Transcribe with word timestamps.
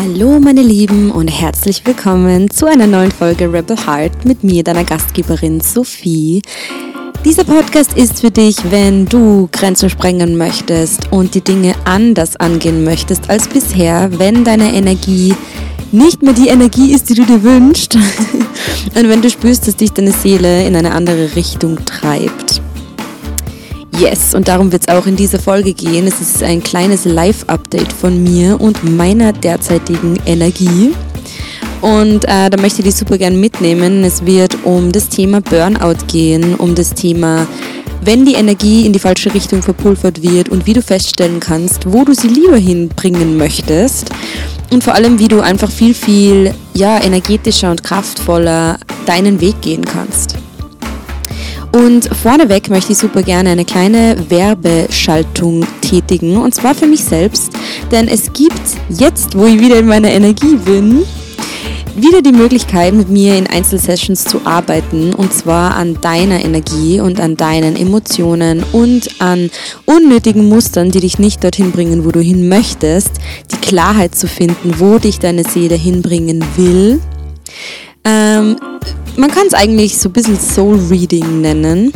Hallo 0.00 0.38
meine 0.38 0.62
Lieben 0.62 1.10
und 1.10 1.26
herzlich 1.26 1.84
willkommen 1.84 2.48
zu 2.52 2.66
einer 2.66 2.86
neuen 2.86 3.10
Folge 3.10 3.52
Rebel 3.52 3.76
Heart 3.76 4.24
mit 4.24 4.44
mir, 4.44 4.62
deiner 4.62 4.84
Gastgeberin 4.84 5.60
Sophie. 5.60 6.40
Dieser 7.24 7.42
Podcast 7.42 7.94
ist 7.94 8.20
für 8.20 8.30
dich, 8.30 8.58
wenn 8.70 9.06
du 9.06 9.48
Grenzen 9.50 9.90
sprengen 9.90 10.38
möchtest 10.38 11.10
und 11.10 11.34
die 11.34 11.40
Dinge 11.40 11.74
anders 11.84 12.36
angehen 12.36 12.84
möchtest 12.84 13.28
als 13.28 13.48
bisher, 13.48 14.16
wenn 14.20 14.44
deine 14.44 14.72
Energie 14.72 15.34
nicht 15.90 16.22
mehr 16.22 16.32
die 16.32 16.46
Energie 16.46 16.92
ist, 16.92 17.10
die 17.10 17.14
du 17.14 17.24
dir 17.24 17.42
wünschst 17.42 17.96
und 18.94 19.08
wenn 19.08 19.20
du 19.20 19.28
spürst, 19.28 19.66
dass 19.66 19.74
dich 19.74 19.90
deine 19.90 20.12
Seele 20.12 20.64
in 20.64 20.76
eine 20.76 20.92
andere 20.92 21.34
Richtung 21.34 21.84
treibt. 21.84 22.62
Yes, 23.96 24.34
und 24.34 24.48
darum 24.48 24.70
wird 24.70 24.82
es 24.82 24.94
auch 24.94 25.06
in 25.06 25.16
dieser 25.16 25.38
Folge 25.38 25.72
gehen. 25.72 26.06
Es 26.06 26.20
ist 26.20 26.42
ein 26.42 26.62
kleines 26.62 27.04
Live-Update 27.04 27.92
von 27.92 28.22
mir 28.22 28.60
und 28.60 28.84
meiner 28.84 29.32
derzeitigen 29.32 30.18
Energie. 30.26 30.92
Und 31.80 32.24
äh, 32.24 32.50
da 32.50 32.60
möchte 32.60 32.80
ich 32.80 32.86
dich 32.86 32.96
super 32.96 33.18
gern 33.18 33.40
mitnehmen. 33.40 34.04
Es 34.04 34.24
wird 34.24 34.56
um 34.64 34.92
das 34.92 35.08
Thema 35.08 35.40
Burnout 35.40 36.06
gehen, 36.06 36.54
um 36.56 36.74
das 36.74 36.94
Thema, 36.94 37.46
wenn 38.02 38.24
die 38.24 38.34
Energie 38.34 38.86
in 38.86 38.92
die 38.92 38.98
falsche 38.98 39.32
Richtung 39.32 39.62
verpulvert 39.62 40.22
wird 40.22 40.48
und 40.48 40.66
wie 40.66 40.72
du 40.72 40.82
feststellen 40.82 41.40
kannst, 41.40 41.90
wo 41.90 42.04
du 42.04 42.14
sie 42.14 42.28
lieber 42.28 42.56
hinbringen 42.56 43.36
möchtest. 43.36 44.10
Und 44.70 44.84
vor 44.84 44.94
allem, 44.94 45.18
wie 45.18 45.28
du 45.28 45.40
einfach 45.40 45.70
viel, 45.70 45.94
viel 45.94 46.52
ja, 46.74 47.02
energetischer 47.02 47.70
und 47.70 47.82
kraftvoller 47.82 48.78
deinen 49.06 49.40
Weg 49.40 49.60
gehen 49.62 49.84
kannst. 49.84 50.36
Und 51.72 52.08
vorneweg 52.22 52.70
möchte 52.70 52.92
ich 52.92 52.98
super 52.98 53.22
gerne 53.22 53.50
eine 53.50 53.64
kleine 53.64 54.16
Werbeschaltung 54.28 55.66
tätigen 55.82 56.36
und 56.36 56.54
zwar 56.54 56.74
für 56.74 56.86
mich 56.86 57.04
selbst, 57.04 57.52
denn 57.90 58.08
es 58.08 58.32
gibt 58.32 58.60
jetzt, 58.88 59.36
wo 59.36 59.46
ich 59.46 59.60
wieder 59.60 59.78
in 59.78 59.86
meiner 59.86 60.10
Energie 60.10 60.56
bin, 60.56 61.04
wieder 62.02 62.22
die 62.22 62.32
Möglichkeit, 62.32 62.94
mit 62.94 63.08
mir 63.08 63.36
in 63.36 63.46
Einzelsessions 63.46 64.24
zu 64.24 64.40
arbeiten. 64.44 65.14
Und 65.14 65.32
zwar 65.32 65.74
an 65.76 66.00
deiner 66.00 66.44
Energie 66.44 67.00
und 67.00 67.20
an 67.20 67.36
deinen 67.36 67.76
Emotionen 67.76 68.64
und 68.72 69.20
an 69.20 69.50
unnötigen 69.84 70.48
Mustern, 70.48 70.90
die 70.90 71.00
dich 71.00 71.18
nicht 71.18 71.42
dorthin 71.42 71.72
bringen, 71.72 72.04
wo 72.04 72.10
du 72.10 72.20
hin 72.20 72.48
möchtest, 72.48 73.12
die 73.52 73.56
Klarheit 73.56 74.14
zu 74.14 74.26
finden, 74.26 74.78
wo 74.78 74.98
dich 74.98 75.18
deine 75.18 75.44
Seele 75.44 75.74
hinbringen 75.74 76.44
will. 76.56 77.00
Ähm, 78.04 78.56
man 79.18 79.30
kann 79.30 79.48
es 79.48 79.54
eigentlich 79.54 79.98
so 79.98 80.08
ein 80.08 80.12
bisschen 80.12 80.38
Soul 80.38 80.78
Reading 80.88 81.40
nennen. 81.40 81.92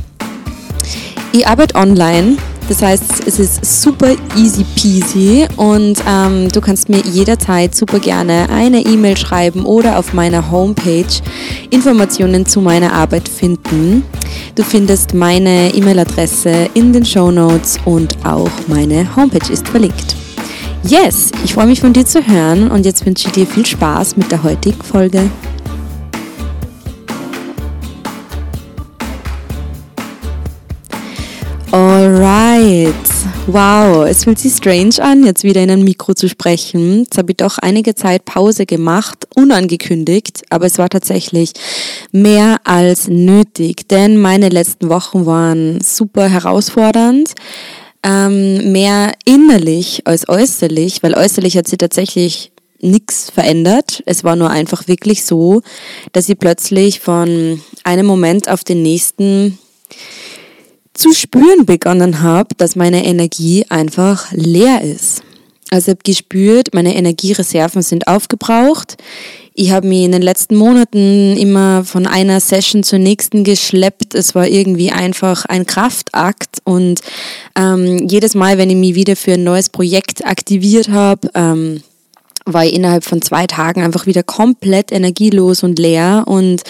Ich 1.33 1.47
arbeite 1.47 1.77
online, 1.77 2.37
das 2.69 2.83
heißt, 2.83 3.27
es 3.27 3.39
ist 3.39 3.83
super 3.83 4.15
easy 4.37 4.65
peasy 4.75 5.47
und 5.57 6.03
ähm, 6.07 6.51
du 6.51 6.61
kannst 6.61 6.89
mir 6.89 6.99
jederzeit 6.99 7.75
super 7.75 8.01
gerne 8.01 8.49
eine 8.51 8.85
E-Mail 8.85 9.17
schreiben 9.17 9.65
oder 9.65 9.99
auf 9.99 10.13
meiner 10.13 10.51
Homepage 10.51 11.07
Informationen 11.71 12.45
zu 12.45 12.61
meiner 12.61 12.93
Arbeit 12.93 13.29
finden. 13.29 14.05
Du 14.57 14.65
findest 14.65 15.15
meine 15.15 15.73
E-Mail-Adresse 15.75 16.71
in 16.75 16.93
den 16.93 17.05
Show 17.05 17.31
Notes 17.31 17.79
und 17.85 18.17
auch 18.25 18.51
meine 18.67 19.15
Homepage 19.17 19.51
ist 19.51 19.69
verlinkt. 19.69 20.17
Yes, 20.83 21.31
ich 21.45 21.55
freue 21.55 21.67
mich 21.67 21.81
von 21.81 21.93
dir 21.93 22.05
zu 22.05 22.27
hören 22.27 22.71
und 22.71 22.85
jetzt 22.85 23.07
wünsche 23.07 23.29
ich 23.29 23.33
dir 23.33 23.47
viel 23.47 23.65
Spaß 23.65 24.17
mit 24.17 24.33
der 24.33 24.43
heutigen 24.43 24.83
Folge. 24.83 25.31
Alright. 32.63 32.95
Wow, 33.49 34.07
es 34.07 34.23
fühlt 34.23 34.39
sich 34.39 34.53
strange 34.53 34.95
an, 35.01 35.25
jetzt 35.25 35.43
wieder 35.43 35.65
in 35.65 35.71
ein 35.73 35.83
Mikro 35.83 36.15
zu 36.15 36.29
sprechen. 36.29 37.01
Jetzt 37.01 37.19
habe 37.19 37.33
ich 37.33 37.39
doch 37.39 37.59
einige 37.59 37.97
Zeit 37.97 38.25
Pause 38.25 38.67
gemacht, 38.67 39.27
unangekündigt, 39.35 40.43
aber 40.49 40.67
es 40.67 40.79
war 40.79 40.89
tatsächlich 40.89 41.55
mehr 42.13 42.61
als 42.63 43.09
nötig, 43.09 43.89
denn 43.89 44.17
meine 44.17 44.49
letzten 44.49 44.91
Wochen 44.91 45.27
waren 45.27 45.81
super 45.81 46.29
herausfordernd. 46.29 47.33
Ähm, 48.05 48.71
mehr 48.71 49.11
innerlich 49.25 50.07
als 50.07 50.29
äußerlich, 50.29 51.03
weil 51.03 51.15
äußerlich 51.15 51.57
hat 51.57 51.67
sie 51.67 51.79
tatsächlich 51.79 52.53
nichts 52.81 53.29
verändert. 53.29 54.05
Es 54.07 54.23
war 54.23 54.37
nur 54.37 54.51
einfach 54.51 54.87
wirklich 54.87 55.25
so, 55.25 55.63
dass 56.13 56.27
sie 56.27 56.37
plötzlich 56.37 57.01
von 57.01 57.61
einem 57.83 58.07
Moment 58.07 58.49
auf 58.49 58.63
den 58.63 58.83
nächsten 58.83 59.59
zu 60.95 61.13
spüren 61.13 61.67
begonnen 61.67 62.23
habe, 62.23 62.55
dass 62.57 62.77
meine 62.77 63.05
Energie 63.05 63.65
einfach 63.69 64.31
leer 64.33 64.83
ist. 64.83 65.23
Also 65.71 65.93
ich 65.93 65.97
habe 65.97 66.03
gespürt, 66.05 66.75
meine 66.75 66.95
Energiereserven 66.95 67.81
sind 67.81 68.07
aufgebraucht. 68.07 68.99
Ich 69.55 69.71
habe 69.71 69.87
mich 69.87 70.03
in 70.03 70.13
den 70.13 70.23
letzten 70.23 70.57
Monaten 70.57 71.37
immer 71.37 71.85
von 71.85 72.07
einer 72.07 72.41
Session 72.41 72.83
zur 72.83 72.99
nächsten 72.99 73.43
geschleppt. 73.43 74.15
Es 74.15 74.35
war 74.35 74.47
irgendwie 74.47 74.91
einfach 74.91 75.45
ein 75.47 75.67
Kraftakt 75.67 76.59
und 76.65 77.01
ähm, 77.59 78.07
jedes 78.09 78.35
Mal, 78.35 78.59
wenn 78.59 78.71
ich 78.71 78.77
mich 78.77 78.95
wieder 78.95 79.17
für 79.17 79.35
ein 79.35 79.45
neues 79.45 79.71
Projekt 79.71 80.27
aktiviert 80.27 80.89
habe, 80.89 81.31
ähm, 81.35 81.83
war 82.45 82.65
ich 82.65 82.73
innerhalb 82.73 83.05
von 83.05 83.23
zwei 83.23 83.47
Tagen 83.47 83.83
einfach 83.83 84.07
wieder 84.07 84.23
komplett 84.23 84.93
energielos 84.93 85.63
und 85.63 85.79
leer 85.79 86.25
und 86.27 86.63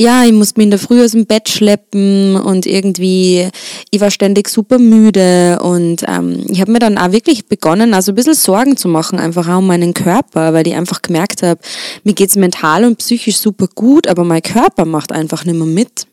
ja, 0.00 0.24
ich 0.24 0.32
musste 0.32 0.58
mich 0.58 0.64
in 0.64 0.70
der 0.70 0.78
Früh 0.78 1.04
aus 1.04 1.12
dem 1.12 1.26
Bett 1.26 1.48
schleppen 1.48 2.36
und 2.36 2.66
irgendwie, 2.66 3.48
ich 3.90 4.00
war 4.00 4.10
ständig 4.10 4.48
super 4.48 4.78
müde 4.78 5.58
und 5.62 6.04
ähm, 6.08 6.44
ich 6.48 6.60
habe 6.60 6.72
mir 6.72 6.78
dann 6.78 6.98
auch 6.98 7.12
wirklich 7.12 7.46
begonnen, 7.46 7.94
also 7.94 8.12
ein 8.12 8.14
bisschen 8.14 8.34
Sorgen 8.34 8.76
zu 8.76 8.88
machen, 8.88 9.18
einfach 9.18 9.48
auch 9.48 9.58
um 9.58 9.66
meinen 9.66 9.94
Körper, 9.94 10.54
weil 10.54 10.66
ich 10.66 10.74
einfach 10.74 11.02
gemerkt 11.02 11.42
habe, 11.42 11.60
mir 12.04 12.14
geht's 12.14 12.36
mental 12.36 12.84
und 12.84 12.98
psychisch 12.98 13.36
super 13.36 13.68
gut, 13.74 14.08
aber 14.08 14.24
mein 14.24 14.42
Körper 14.42 14.84
macht 14.84 15.12
einfach 15.12 15.44
nicht 15.44 15.56
mehr 15.56 15.66
mit. 15.66 16.06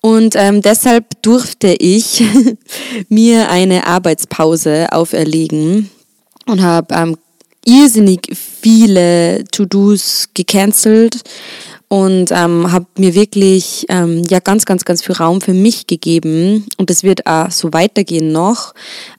Und 0.00 0.34
ähm, 0.36 0.60
deshalb 0.60 1.22
durfte 1.22 1.68
ich 1.68 2.22
mir 3.08 3.48
eine 3.48 3.86
Arbeitspause 3.86 4.88
auferlegen 4.92 5.90
und 6.46 6.62
habe 6.62 6.94
ähm, 6.94 7.16
irrsinnig 7.64 8.30
viele 8.34 9.44
To-Dos 9.50 10.28
gecancelt 10.34 11.22
und 11.88 12.32
ähm, 12.32 12.72
habe 12.72 12.86
mir 12.98 13.14
wirklich 13.14 13.86
ähm, 13.88 14.22
ja 14.28 14.40
ganz, 14.40 14.64
ganz, 14.64 14.84
ganz 14.84 15.04
viel 15.04 15.14
Raum 15.14 15.40
für 15.40 15.52
mich 15.52 15.86
gegeben. 15.86 16.66
Und 16.76 16.90
das 16.90 17.04
wird 17.04 17.26
auch 17.26 17.50
so 17.50 17.72
weitergehen 17.72 18.32
noch, 18.32 18.74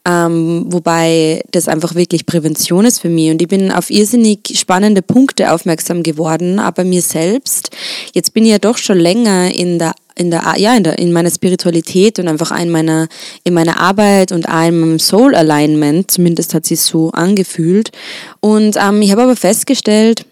ähm, 0.05 0.65
wobei 0.67 1.43
das 1.51 1.67
einfach 1.67 1.95
wirklich 1.95 2.25
Prävention 2.25 2.85
ist 2.85 2.99
für 2.99 3.09
mich. 3.09 3.31
Und 3.31 3.41
ich 3.41 3.47
bin 3.47 3.71
auf 3.71 3.89
irrsinnig 3.89 4.39
spannende 4.59 5.01
Punkte 5.01 5.53
aufmerksam 5.53 6.03
geworden, 6.03 6.59
aber 6.59 6.83
mir 6.83 7.01
selbst, 7.01 7.69
jetzt 8.13 8.33
bin 8.33 8.43
ich 8.43 8.51
ja 8.51 8.59
doch 8.59 8.77
schon 8.77 8.97
länger 8.97 9.53
in 9.53 9.79
der 9.79 9.93
in 10.15 10.31
der 10.31 10.55
ja 10.57 10.75
in 10.75 10.83
der 10.83 10.97
in 10.97 11.11
meiner 11.11 11.29
Spiritualität 11.29 12.19
und 12.19 12.27
einfach 12.27 12.57
in 12.57 12.69
meiner 12.69 13.07
in 13.43 13.53
meiner 13.53 13.79
Arbeit 13.79 14.31
und 14.31 14.47
meinem 14.47 14.99
Soul 14.99 15.35
Alignment 15.35 16.11
zumindest 16.11 16.53
hat 16.53 16.65
sich 16.65 16.81
so 16.81 17.11
angefühlt. 17.11 17.91
Und 18.39 18.77
ähm, 18.77 19.01
ich 19.01 19.11
habe 19.11 19.23
aber 19.23 19.35
festgestellt 19.35 20.25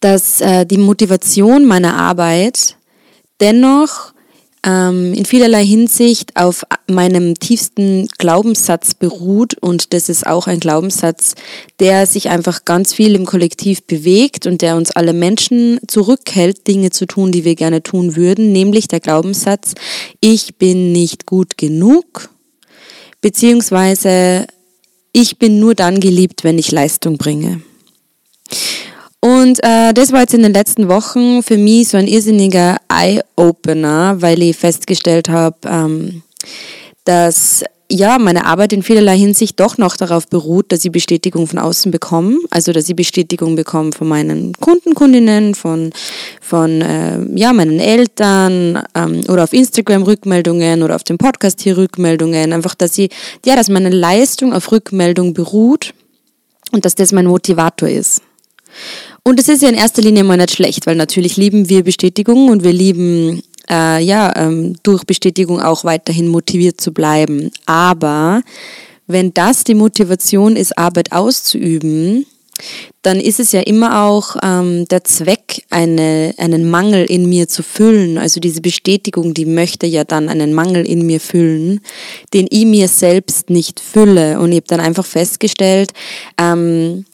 dass 0.00 0.40
äh, 0.40 0.66
die 0.66 0.78
Motivation 0.78 1.64
meiner 1.64 1.96
Arbeit 1.96 2.76
dennoch 3.40 4.12
ähm, 4.66 5.14
in 5.14 5.24
vielerlei 5.24 5.64
Hinsicht 5.64 6.36
auf 6.36 6.64
meinem 6.88 7.38
tiefsten 7.38 8.08
Glaubenssatz 8.18 8.94
beruht 8.94 9.54
und 9.58 9.94
das 9.94 10.08
ist 10.08 10.26
auch 10.26 10.48
ein 10.48 10.60
Glaubenssatz, 10.60 11.34
der 11.78 12.06
sich 12.06 12.28
einfach 12.28 12.64
ganz 12.64 12.92
viel 12.92 13.14
im 13.14 13.24
Kollektiv 13.24 13.84
bewegt 13.84 14.46
und 14.46 14.60
der 14.60 14.76
uns 14.76 14.90
alle 14.90 15.12
Menschen 15.12 15.78
zurückhält, 15.86 16.66
Dinge 16.66 16.90
zu 16.90 17.06
tun, 17.06 17.30
die 17.30 17.44
wir 17.44 17.54
gerne 17.54 17.82
tun 17.82 18.16
würden, 18.16 18.52
nämlich 18.52 18.88
der 18.88 19.00
Glaubenssatz, 19.00 19.74
ich 20.20 20.56
bin 20.56 20.92
nicht 20.92 21.26
gut 21.26 21.56
genug, 21.56 22.30
beziehungsweise 23.20 24.46
ich 25.12 25.38
bin 25.38 25.60
nur 25.60 25.74
dann 25.74 26.00
geliebt, 26.00 26.44
wenn 26.44 26.58
ich 26.58 26.72
Leistung 26.72 27.16
bringe. 27.16 27.62
Und 29.26 29.58
äh, 29.64 29.92
das 29.92 30.12
war 30.12 30.20
jetzt 30.20 30.34
in 30.34 30.44
den 30.44 30.52
letzten 30.52 30.88
Wochen 30.88 31.42
für 31.42 31.58
mich 31.58 31.88
so 31.88 31.96
ein 31.96 32.06
irrsinniger 32.06 32.76
Eye-Opener, 32.88 34.22
weil 34.22 34.40
ich 34.40 34.56
festgestellt 34.56 35.28
habe, 35.28 35.56
ähm, 35.66 36.22
dass 37.04 37.64
ja, 37.90 38.20
meine 38.20 38.46
Arbeit 38.46 38.72
in 38.72 38.84
vielerlei 38.84 39.18
Hinsicht 39.18 39.58
doch 39.58 39.78
noch 39.78 39.96
darauf 39.96 40.28
beruht, 40.28 40.70
dass 40.70 40.84
ich 40.84 40.92
Bestätigung 40.92 41.48
von 41.48 41.58
außen 41.58 41.90
bekomme. 41.90 42.38
Also, 42.50 42.72
dass 42.72 42.88
ich 42.88 42.94
Bestätigung 42.94 43.56
bekomme 43.56 43.90
von 43.90 44.06
meinen 44.06 44.52
Kunden, 44.60 44.94
Kundinnen, 44.94 45.56
von, 45.56 45.90
von 46.40 46.80
äh, 46.80 47.18
ja, 47.34 47.52
meinen 47.52 47.80
Eltern 47.80 48.84
ähm, 48.94 49.22
oder 49.28 49.42
auf 49.42 49.52
Instagram 49.52 50.04
Rückmeldungen 50.04 50.84
oder 50.84 50.94
auf 50.94 51.02
dem 51.02 51.18
Podcast 51.18 51.62
hier 51.62 51.76
Rückmeldungen. 51.76 52.52
Einfach, 52.52 52.76
dass 52.76 52.96
ich, 52.96 53.10
ja, 53.44 53.56
dass 53.56 53.68
meine 53.70 53.90
Leistung 53.90 54.52
auf 54.52 54.70
Rückmeldung 54.70 55.34
beruht 55.34 55.94
und 56.70 56.84
dass 56.84 56.94
das 56.94 57.10
mein 57.10 57.26
Motivator 57.26 57.88
ist. 57.88 58.22
Und 59.26 59.40
es 59.40 59.48
ist 59.48 59.60
ja 59.60 59.68
in 59.68 59.74
erster 59.74 60.02
Linie 60.02 60.22
mal 60.22 60.36
nicht 60.36 60.52
schlecht, 60.52 60.86
weil 60.86 60.94
natürlich 60.94 61.36
lieben 61.36 61.68
wir 61.68 61.82
Bestätigung 61.82 62.48
und 62.48 62.62
wir 62.62 62.72
lieben 62.72 63.42
äh, 63.68 64.00
ja 64.00 64.32
ähm, 64.36 64.76
durch 64.84 65.02
Bestätigung 65.02 65.60
auch 65.60 65.82
weiterhin 65.82 66.28
motiviert 66.28 66.80
zu 66.80 66.92
bleiben. 66.92 67.50
Aber 67.66 68.42
wenn 69.08 69.34
das 69.34 69.64
die 69.64 69.74
Motivation 69.74 70.54
ist, 70.54 70.78
Arbeit 70.78 71.10
auszuüben, 71.10 72.24
dann 73.02 73.18
ist 73.18 73.40
es 73.40 73.50
ja 73.50 73.62
immer 73.62 74.04
auch 74.04 74.36
ähm, 74.44 74.86
der 74.86 75.02
Zweck, 75.02 75.64
eine, 75.70 76.32
einen 76.38 76.70
Mangel 76.70 77.04
in 77.06 77.28
mir 77.28 77.48
zu 77.48 77.64
füllen. 77.64 78.18
Also 78.18 78.38
diese 78.38 78.60
Bestätigung, 78.60 79.34
die 79.34 79.44
möchte 79.44 79.88
ja 79.88 80.04
dann 80.04 80.28
einen 80.28 80.54
Mangel 80.54 80.86
in 80.86 81.04
mir 81.04 81.18
füllen, 81.18 81.80
den 82.32 82.46
ich 82.48 82.64
mir 82.64 82.86
selbst 82.86 83.50
nicht 83.50 83.80
fülle. 83.80 84.38
Und 84.38 84.52
ich 84.52 84.58
habe 84.58 84.68
dann 84.68 84.80
einfach 84.80 85.04
festgestellt, 85.04 85.90
ähm, 86.38 87.06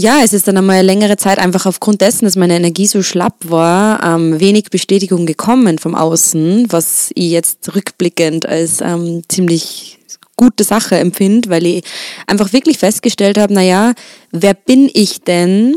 ja, 0.00 0.22
es 0.24 0.32
ist 0.32 0.48
dann 0.48 0.56
einmal 0.56 0.84
längere 0.84 1.16
Zeit 1.16 1.38
einfach 1.38 1.66
aufgrund 1.66 2.00
dessen, 2.00 2.24
dass 2.24 2.36
meine 2.36 2.56
Energie 2.56 2.86
so 2.86 3.02
schlapp 3.02 3.36
war, 3.42 4.02
ähm, 4.02 4.40
wenig 4.40 4.70
Bestätigung 4.70 5.26
gekommen 5.26 5.78
vom 5.78 5.94
Außen, 5.94 6.66
was 6.72 7.10
ich 7.14 7.30
jetzt 7.30 7.74
rückblickend 7.74 8.46
als 8.46 8.80
ähm, 8.80 9.22
ziemlich 9.28 9.98
gute 10.36 10.64
Sache 10.64 10.96
empfinde, 10.96 11.50
weil 11.50 11.66
ich 11.66 11.84
einfach 12.26 12.52
wirklich 12.54 12.78
festgestellt 12.78 13.36
habe, 13.36 13.52
naja, 13.52 13.92
wer 14.30 14.54
bin 14.54 14.90
ich 14.92 15.20
denn, 15.20 15.76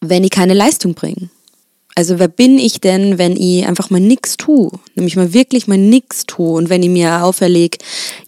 wenn 0.00 0.24
ich 0.24 0.30
keine 0.30 0.54
Leistung 0.54 0.92
bringe? 0.92 1.30
Also 1.96 2.18
wer 2.18 2.28
bin 2.28 2.58
ich 2.58 2.80
denn, 2.80 3.18
wenn 3.18 3.36
ich 3.36 3.66
einfach 3.66 3.90
mal 3.90 4.00
nichts 4.00 4.36
tue? 4.36 4.70
Nämlich 4.94 5.16
mal 5.16 5.34
wirklich 5.34 5.66
mal 5.66 5.76
nichts 5.76 6.24
tue 6.24 6.52
und 6.52 6.70
wenn 6.70 6.82
ich 6.82 6.88
mir 6.88 7.24
auferlege, 7.24 7.78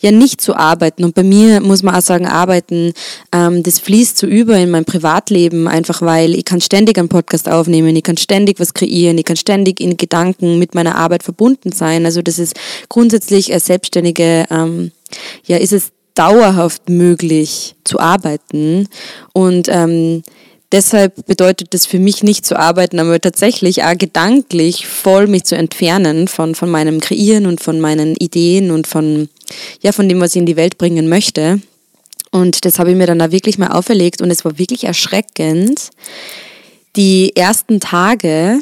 ja 0.01 0.11
nicht 0.11 0.41
zu 0.41 0.57
arbeiten. 0.57 1.05
Und 1.05 1.15
bei 1.15 1.23
mir 1.23 1.61
muss 1.61 1.83
man 1.83 1.95
auch 1.95 2.03
sagen, 2.03 2.27
arbeiten, 2.27 2.93
ähm, 3.33 3.63
das 3.63 3.79
fließt 3.79 4.19
so 4.19 4.27
über 4.27 4.57
in 4.59 4.71
mein 4.71 4.85
Privatleben, 4.85 5.69
einfach 5.69 6.03
weil 6.03 6.35
ich 6.35 6.45
kann 6.45 6.61
ständig 6.61 6.99
einen 6.99 7.09
Podcast 7.09 7.49
aufnehmen, 7.49 7.95
ich 7.95 8.03
kann 8.03 8.17
ständig 8.17 8.59
was 8.59 8.75
kreieren, 8.75 9.17
ich 9.17 9.25
kann 9.25 9.37
ständig 9.37 9.81
in 9.81 9.97
Gedanken 9.97 10.59
mit 10.59 10.75
meiner 10.75 10.97
Arbeit 10.97 11.23
verbunden 11.23 11.71
sein. 11.71 12.05
Also 12.05 12.21
das 12.21 12.41
ist 12.41 12.57
grundsätzlich 12.89 13.53
als 13.53 13.67
Selbstständige, 13.67 14.45
ähm, 14.51 14.91
ja, 15.47 15.57
ist 15.57 15.73
es 15.73 15.93
dauerhaft 16.15 16.89
möglich 16.89 17.75
zu 17.85 18.01
arbeiten 18.01 18.89
und 19.33 19.69
ähm, 19.71 20.23
Deshalb 20.73 21.27
bedeutet 21.27 21.75
das 21.75 21.85
für 21.85 21.99
mich 21.99 22.23
nicht 22.23 22.47
zu 22.47 22.59
arbeiten, 22.59 22.99
aber 22.99 23.21
tatsächlich 23.21 23.85
auch 23.85 23.97
gedanklich 23.97 24.87
voll 24.87 25.27
mich 25.27 25.45
zu 25.45 25.55
entfernen 25.55 26.29
von, 26.29 26.55
von 26.55 26.71
meinem 26.71 27.01
Kreieren 27.01 27.45
und 27.45 27.63
von 27.63 27.79
meinen 27.79 28.17
Ideen 28.17 28.71
und 28.71 28.87
von, 28.87 29.29
ja, 29.83 29.93
von 29.93 30.09
dem, 30.09 30.21
was 30.21 30.35
ich 30.35 30.41
in 30.41 30.47
die 30.47 30.57
Welt 30.57 30.79
bringen 30.79 31.11
möchte. 31.11 31.61
Und 32.31 32.65
das 32.65 32.79
habe 32.79 32.91
ich 32.91 32.97
mir 32.97 33.07
dann 33.07 33.19
da 33.19 33.31
wirklich 33.31 33.59
mal 33.59 33.69
auferlegt 33.69 34.23
und 34.23 34.31
es 34.31 34.47
war 34.47 34.59
wirklich 34.59 34.85
erschreckend. 34.85 35.91
Die 36.97 37.37
ersten 37.37 37.79
Tage 37.79 38.61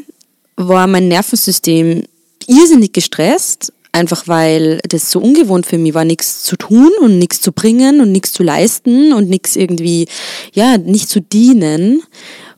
war 0.57 0.89
mein 0.89 1.07
Nervensystem 1.07 2.03
irrsinnig 2.49 2.93
gestresst 2.93 3.73
Einfach 3.93 4.29
weil 4.29 4.81
das 4.89 5.11
so 5.11 5.21
ungewohnt 5.21 5.67
für 5.67 5.79
mich 5.79 5.95
war, 5.95 6.05
nichts 6.05 6.43
zu 6.43 6.57
tun 6.57 6.91
und 7.01 7.19
nichts 7.19 7.41
zu 7.41 7.53
bringen 7.53 8.01
und 8.01 8.13
nichts 8.13 8.33
zu 8.33 8.43
leisten 8.43 9.13
und 9.13 9.29
nichts 9.29 9.57
irgendwie, 9.57 10.07
ja, 10.53 10.79
nicht 10.79 11.09
zu 11.09 11.21
dienen. 11.21 12.03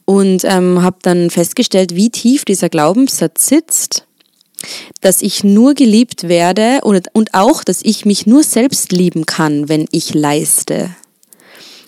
Und 0.05 0.45
ähm, 0.45 0.83
habe 0.83 0.99
dann 1.03 1.31
festgestellt, 1.31 1.95
wie 1.95 2.11
tief 2.11 2.45
dieser 2.45 2.69
Glaubenssatz 2.69 3.47
sitzt, 3.47 4.07
dass 5.01 5.23
ich 5.23 5.45
nur 5.45 5.75
geliebt 5.75 6.29
werde 6.29 6.81
und, 6.83 7.09
und 7.13 7.35
auch, 7.35 7.65
dass 7.65 7.83
ich 7.83 8.05
mich 8.05 8.27
nur 8.27 8.43
selbst 8.43 8.93
lieben 8.93 9.27
kann, 9.27 9.69
wenn 9.69 9.87
ich 9.91 10.13
leiste. 10.13 10.91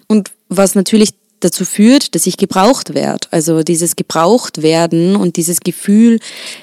Und 0.06 0.30
was 0.48 0.74
natürlich 0.74 1.10
dazu 1.44 1.64
führt, 1.64 2.14
dass 2.14 2.26
ich 2.26 2.36
gebraucht 2.36 2.94
werde. 2.94 3.28
Also 3.30 3.62
dieses 3.62 3.96
gebraucht 3.96 4.62
werden 4.62 5.16
und 5.16 5.36
dieses 5.36 5.60
Gefühl, 5.60 6.18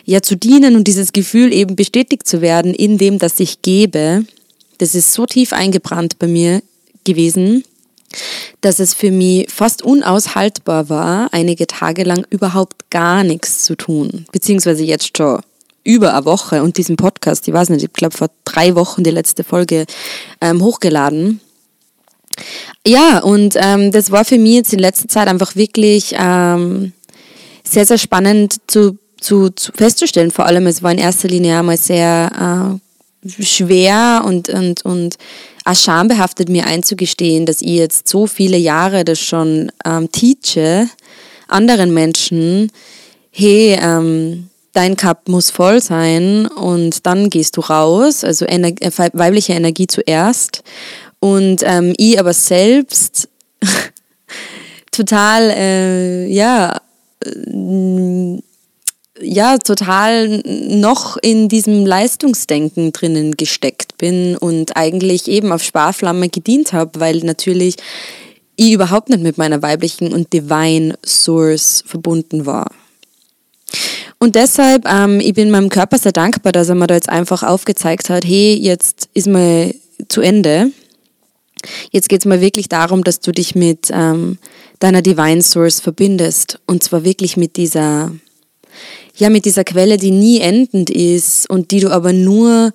ja 0.05 0.21
zu 0.21 0.35
dienen 0.35 0.75
und 0.75 0.87
dieses 0.87 1.13
Gefühl 1.13 1.53
eben 1.53 1.75
bestätigt 1.75 2.27
zu 2.27 2.41
werden 2.41 2.73
in 2.73 2.97
dem, 2.97 3.19
dass 3.19 3.39
ich 3.39 3.61
gebe, 3.61 4.25
das 4.79 4.95
ist 4.95 5.13
so 5.13 5.25
tief 5.25 5.53
eingebrannt 5.53 6.17
bei 6.19 6.27
mir 6.27 6.61
gewesen, 7.03 7.63
dass 8.61 8.79
es 8.79 8.93
für 8.93 9.11
mich 9.11 9.49
fast 9.49 9.81
unaushaltbar 9.81 10.89
war, 10.89 11.29
einige 11.31 11.67
Tage 11.67 12.03
lang 12.03 12.25
überhaupt 12.29 12.89
gar 12.89 13.23
nichts 13.23 13.63
zu 13.63 13.75
tun. 13.75 14.25
Beziehungsweise 14.31 14.83
jetzt 14.83 15.17
schon 15.17 15.41
über 15.83 16.13
eine 16.13 16.25
Woche 16.25 16.61
und 16.63 16.77
diesen 16.77 16.95
Podcast, 16.95 17.47
ich 17.47 17.53
weiß 17.53 17.69
nicht, 17.69 17.83
ich 17.83 17.93
glaube 17.93 18.15
vor 18.15 18.29
drei 18.43 18.75
Wochen 18.75 19.03
die 19.03 19.11
letzte 19.11 19.43
Folge 19.43 19.85
ähm, 20.39 20.61
hochgeladen. 20.61 21.39
Ja, 22.85 23.19
und 23.19 23.55
ähm, 23.57 23.91
das 23.91 24.11
war 24.11 24.25
für 24.25 24.37
mich 24.37 24.55
jetzt 24.55 24.73
in 24.73 24.79
letzter 24.79 25.07
Zeit 25.07 25.27
einfach 25.27 25.55
wirklich 25.55 26.15
ähm, 26.17 26.93
sehr, 27.63 27.85
sehr 27.85 27.97
spannend 27.97 28.55
zu, 28.67 28.97
zu, 29.19 29.49
zu 29.49 29.71
festzustellen. 29.73 30.31
Vor 30.31 30.45
allem, 30.45 30.67
es 30.67 30.81
war 30.83 30.91
in 30.91 30.97
erster 30.97 31.27
Linie 31.27 31.59
einmal 31.59 31.77
sehr 31.77 32.79
äh, 33.25 33.43
schwer 33.43 34.23
und, 34.25 34.49
und, 34.49 34.83
und 34.83 35.17
auch 35.63 35.75
schambehaftet 35.75 36.49
mir 36.49 36.65
einzugestehen, 36.65 37.45
dass 37.45 37.61
ich 37.61 37.69
jetzt 37.69 38.07
so 38.07 38.25
viele 38.25 38.57
Jahre 38.57 39.05
das 39.05 39.19
schon 39.19 39.71
ähm, 39.85 40.11
teache, 40.11 40.89
anderen 41.47 41.93
Menschen, 41.93 42.71
hey, 43.29 43.77
ähm, 43.79 44.49
dein 44.73 44.95
Cup 44.95 45.27
muss 45.27 45.51
voll 45.51 45.81
sein 45.81 46.47
und 46.47 47.05
dann 47.05 47.29
gehst 47.29 47.57
du 47.57 47.61
raus, 47.61 48.23
also 48.23 48.45
Ener 48.45 48.69
äh, 48.79 48.91
weibliche 49.13 49.53
Energie 49.53 49.87
zuerst 49.87 50.63
und 51.21 51.61
ähm, 51.63 51.93
ich 51.97 52.19
aber 52.19 52.33
selbst 52.33 53.29
total, 54.91 55.51
äh, 55.51 56.27
ja, 56.27 56.81
äh, 57.23 58.41
ja, 59.23 59.57
total 59.59 60.41
noch 60.45 61.15
in 61.17 61.47
diesem 61.47 61.85
Leistungsdenken 61.85 62.91
drinnen 62.91 63.37
gesteckt 63.37 63.97
bin 63.99 64.35
und 64.35 64.75
eigentlich 64.75 65.27
eben 65.27 65.51
auf 65.51 65.63
Sparflamme 65.63 66.27
gedient 66.29 66.73
habe, 66.73 66.99
weil 66.99 67.17
natürlich 67.17 67.75
ich 68.55 68.73
überhaupt 68.73 69.09
nicht 69.09 69.21
mit 69.21 69.37
meiner 69.37 69.61
weiblichen 69.61 70.11
und 70.13 70.33
divine 70.33 70.97
Source 71.05 71.83
verbunden 71.85 72.47
war. 72.47 72.71
Und 74.17 74.35
deshalb, 74.35 74.85
ähm, 74.87 75.19
ich 75.19 75.33
bin 75.33 75.51
meinem 75.51 75.69
Körper 75.69 75.99
sehr 75.99 76.11
dankbar, 76.11 76.51
dass 76.51 76.69
er 76.69 76.75
mir 76.75 76.87
da 76.87 76.95
jetzt 76.95 77.09
einfach 77.09 77.43
aufgezeigt 77.43 78.09
hat, 78.09 78.25
hey, 78.25 78.55
jetzt 78.55 79.09
ist 79.13 79.27
mal 79.27 79.73
zu 80.09 80.21
Ende. 80.21 80.71
Jetzt 81.91 82.09
geht 82.09 82.21
es 82.21 82.25
mal 82.25 82.41
wirklich 82.41 82.69
darum, 82.69 83.03
dass 83.03 83.19
du 83.19 83.31
dich 83.31 83.55
mit 83.55 83.89
ähm, 83.91 84.37
deiner 84.79 85.01
Divine 85.01 85.41
Source 85.41 85.79
verbindest. 85.79 86.59
Und 86.67 86.83
zwar 86.83 87.03
wirklich 87.03 87.37
mit 87.37 87.57
dieser, 87.57 88.11
ja, 89.15 89.29
mit 89.29 89.45
dieser 89.45 89.63
Quelle, 89.63 89.97
die 89.97 90.11
nie 90.11 90.39
endend 90.39 90.89
ist 90.89 91.49
und 91.49 91.71
die 91.71 91.79
du 91.79 91.89
aber 91.89 92.13
nur, 92.13 92.71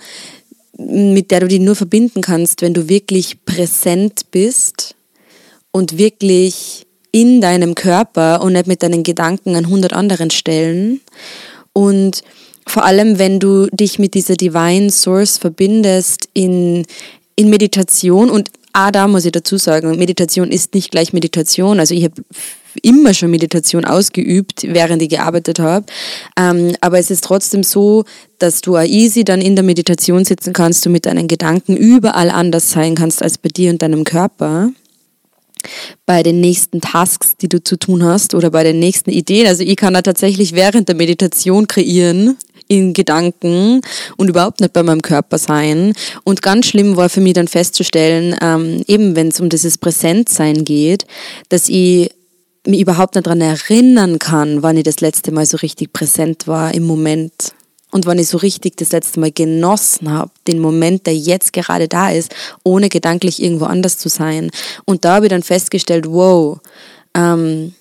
mit 0.79 1.31
der 1.31 1.41
du 1.41 1.49
die 1.49 1.59
nur 1.59 1.75
verbinden 1.75 2.21
kannst, 2.21 2.63
wenn 2.63 2.75
du 2.75 2.89
wirklich 2.89 3.45
präsent 3.45 4.31
bist 4.31 4.95
und 5.71 5.99
wirklich 5.99 6.87
in 7.13 7.41
deinem 7.41 7.75
Körper 7.75 8.43
und 8.43 8.53
nicht 8.53 8.67
mit 8.67 8.83
deinen 8.83 9.03
Gedanken 9.03 9.57
an 9.57 9.69
hundert 9.69 9.95
anderen 9.95 10.31
Stellen. 10.31 11.01
Und 11.73 12.23
vor 12.67 12.85
allem, 12.85 13.19
wenn 13.19 13.39
du 13.41 13.69
dich 13.69 13.99
mit 13.99 14.15
dieser 14.15 14.37
Divine 14.37 14.91
Source 14.91 15.39
verbindest 15.39 16.29
in, 16.35 16.85
in 17.37 17.49
Meditation 17.49 18.29
und 18.29 18.51
Ah, 18.79 18.91
da 18.91 19.09
muss 19.09 19.25
ich 19.25 19.33
dazu 19.33 19.57
sagen, 19.57 19.97
Meditation 19.97 20.53
ist 20.53 20.75
nicht 20.75 20.91
gleich 20.91 21.15
Meditation. 21.15 21.81
Also 21.81 21.95
ich 21.95 22.05
habe 22.05 22.23
immer 22.83 23.15
schon 23.15 23.31
Meditation 23.31 23.87
ausgeübt, 23.87 24.65
während 24.65 25.01
ich 25.01 25.09
gearbeitet 25.09 25.61
habe. 25.61 25.87
Ähm, 26.39 26.77
aber 26.83 26.99
es 26.99 27.11
ist 27.11 27.25
trotzdem 27.25 27.63
so, 27.63 28.05
dass 28.39 28.61
du 28.61 28.77
easy 28.77 29.25
dann 29.25 29.41
in 29.41 29.57
der 29.57 29.65
Meditation 29.65 30.27
sitzen 30.27 30.53
kannst, 30.53 30.85
du 30.85 30.91
mit 30.91 31.07
deinen 31.07 31.27
Gedanken 31.27 31.75
überall 31.75 32.29
anders 32.29 32.71
sein 32.71 32.97
kannst 32.97 33.23
als 33.23 33.39
bei 33.39 33.49
dir 33.49 33.71
und 33.71 33.81
deinem 33.81 34.05
Körper 34.05 34.69
bei 36.05 36.23
den 36.23 36.43
nächsten 36.43 36.83
Tasks, 36.83 37.39
die 37.39 37.49
du 37.49 37.65
zu 37.65 37.79
tun 37.79 38.05
hast 38.05 38.35
oder 38.35 38.51
bei 38.51 38.63
den 38.63 38.79
nächsten 38.79 39.09
Ideen. 39.09 39.47
Also 39.47 39.63
ich 39.63 39.77
kann 39.77 39.95
da 39.95 40.03
tatsächlich 40.03 40.53
während 40.53 40.89
der 40.89 40.97
Meditation 40.97 41.67
kreieren 41.67 42.37
in 42.69 42.93
Gedanken 42.93 43.81
und 44.17 44.29
überhaupt 44.29 44.61
nicht 44.61 44.73
bei 44.73 44.83
meinem 44.83 45.03
Körper 45.03 45.39
sein. 45.39 45.93
Und 46.25 46.43
ganz 46.43 46.67
schlimm 46.67 46.97
war 46.97 47.09
für 47.09 47.21
mich 47.21 47.35
dann 47.35 47.49
festzustellen, 47.49 48.37
ähm, 48.41 48.83
eben 48.87 49.17
wenn 49.17 49.29
es 49.29 49.41
um 49.41 49.49
dieses 49.49 49.79
Präsentsein 49.79 50.65
geht, 50.65 51.07
dass 51.49 51.69
ich 51.69 52.11
mich 52.67 52.81
überhaupt 52.81 53.15
nicht 53.15 53.27
daran 53.27 53.41
erinnern 53.41 54.19
kann, 54.19 54.63
wann 54.63 54.77
ich 54.77 54.85
das 54.85 55.01
letzte 55.01 55.33
Mal 55.33 55.47
so 55.47 55.57
richtig 55.59 55.93
präsent 55.93 56.47
war 56.47 56.75
im 56.75 56.85
Moment. 56.85 57.53
Und 57.93 58.05
wann 58.05 58.19
ich 58.19 58.29
so 58.29 58.37
richtig 58.39 58.77
das 58.77 58.93
letzte 58.93 59.21
Mal 59.21 59.31
genossen 59.31 60.11
habe, 60.11 60.31
den 60.49 60.59
Moment, 60.59 61.07
der 61.07 61.17
jetzt 61.17 61.53
gerade 61.53 61.89
da 61.89 62.11
ist, 62.11 62.35
ohne 62.65 62.89
gedanklich 62.89 63.41
irgendwo 63.41 63.67
anders 63.67 63.97
zu 63.97 64.09
sein. 64.09 64.51
Und 64.85 65.05
da 65.05 65.15
habe 65.15 65.27
ich 65.27 65.31
dann 65.31 65.45
festgestellt, 65.45 66.07
wow, 66.09 66.59
ähm, 67.15 67.75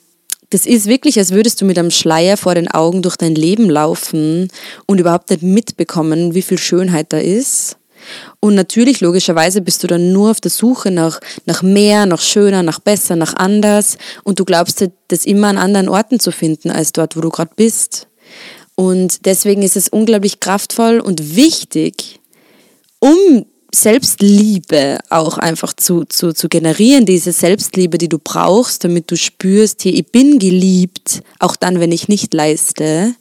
das 0.56 0.66
ist 0.66 0.88
wirklich, 0.88 1.20
als 1.20 1.32
würdest 1.32 1.60
du 1.60 1.66
mit 1.66 1.78
einem 1.78 1.92
Schleier 1.92 2.38
vor 2.38 2.56
den 2.56 2.72
Augen 2.72 3.02
durch 3.02 3.18
dein 3.18 3.36
Leben 3.36 3.70
laufen 3.70 4.48
und 4.86 5.02
überhaupt 5.02 5.30
nicht 5.30 5.44
mitbekommen, 5.44 6.34
wie 6.34 6.42
viel 6.42 6.58
Schönheit 6.58 7.12
da 7.12 7.18
ist. 7.18 7.76
Und 8.40 8.56
natürlich, 8.56 9.02
logischerweise, 9.02 9.60
bist 9.60 9.84
du 9.84 9.88
dann 9.88 10.14
nur 10.14 10.32
auf 10.32 10.40
der 10.40 10.52
Suche 10.52 10.92
nach, 10.92 11.20
nach 11.46 11.62
mehr, 11.62 12.06
nach 12.06 12.22
schöner, 12.22 12.64
nach 12.64 12.80
besser, 12.80 13.18
nach 13.18 13.36
anders. 13.36 13.98
Und 14.24 14.40
du 14.40 14.46
glaubst, 14.46 14.88
das 15.10 15.26
immer 15.26 15.50
an 15.50 15.58
anderen 15.58 15.90
Orten 15.90 16.22
zu 16.22 16.32
finden, 16.32 16.72
als 16.72 16.94
dort, 16.94 17.18
wo 17.18 17.20
du 17.20 17.32
gerade 17.32 17.52
bist. 17.58 18.08
Und 18.76 19.26
deswegen 19.26 19.62
ist 19.62 19.76
es 19.76 19.90
unglaublich 19.90 20.40
kraftvoll 20.40 21.02
und 21.02 21.36
wichtig, 21.36 22.22
um 23.00 23.46
Selbstliebe 23.76 25.00
auch 25.10 25.38
einfach 25.38 25.74
zu, 25.74 26.06
zu, 26.06 26.34
zu 26.34 26.50
generieren, 26.50 27.06
diese 27.06 27.32
Selbstliebe, 27.32 27.98
die 27.98 28.10
du 28.10 28.18
brauchst, 28.18 28.84
damit 28.84 29.12
du 29.12 29.18
spürst, 29.18 29.82
hier, 29.82 29.94
ich 29.94 30.12
bin 30.12 30.40
geliebt, 30.40 31.22
auch 31.40 31.56
dann, 31.56 31.80
wenn 31.80 31.92
ich 31.92 32.08
nicht 32.08 32.34
leiste. 32.34 33.14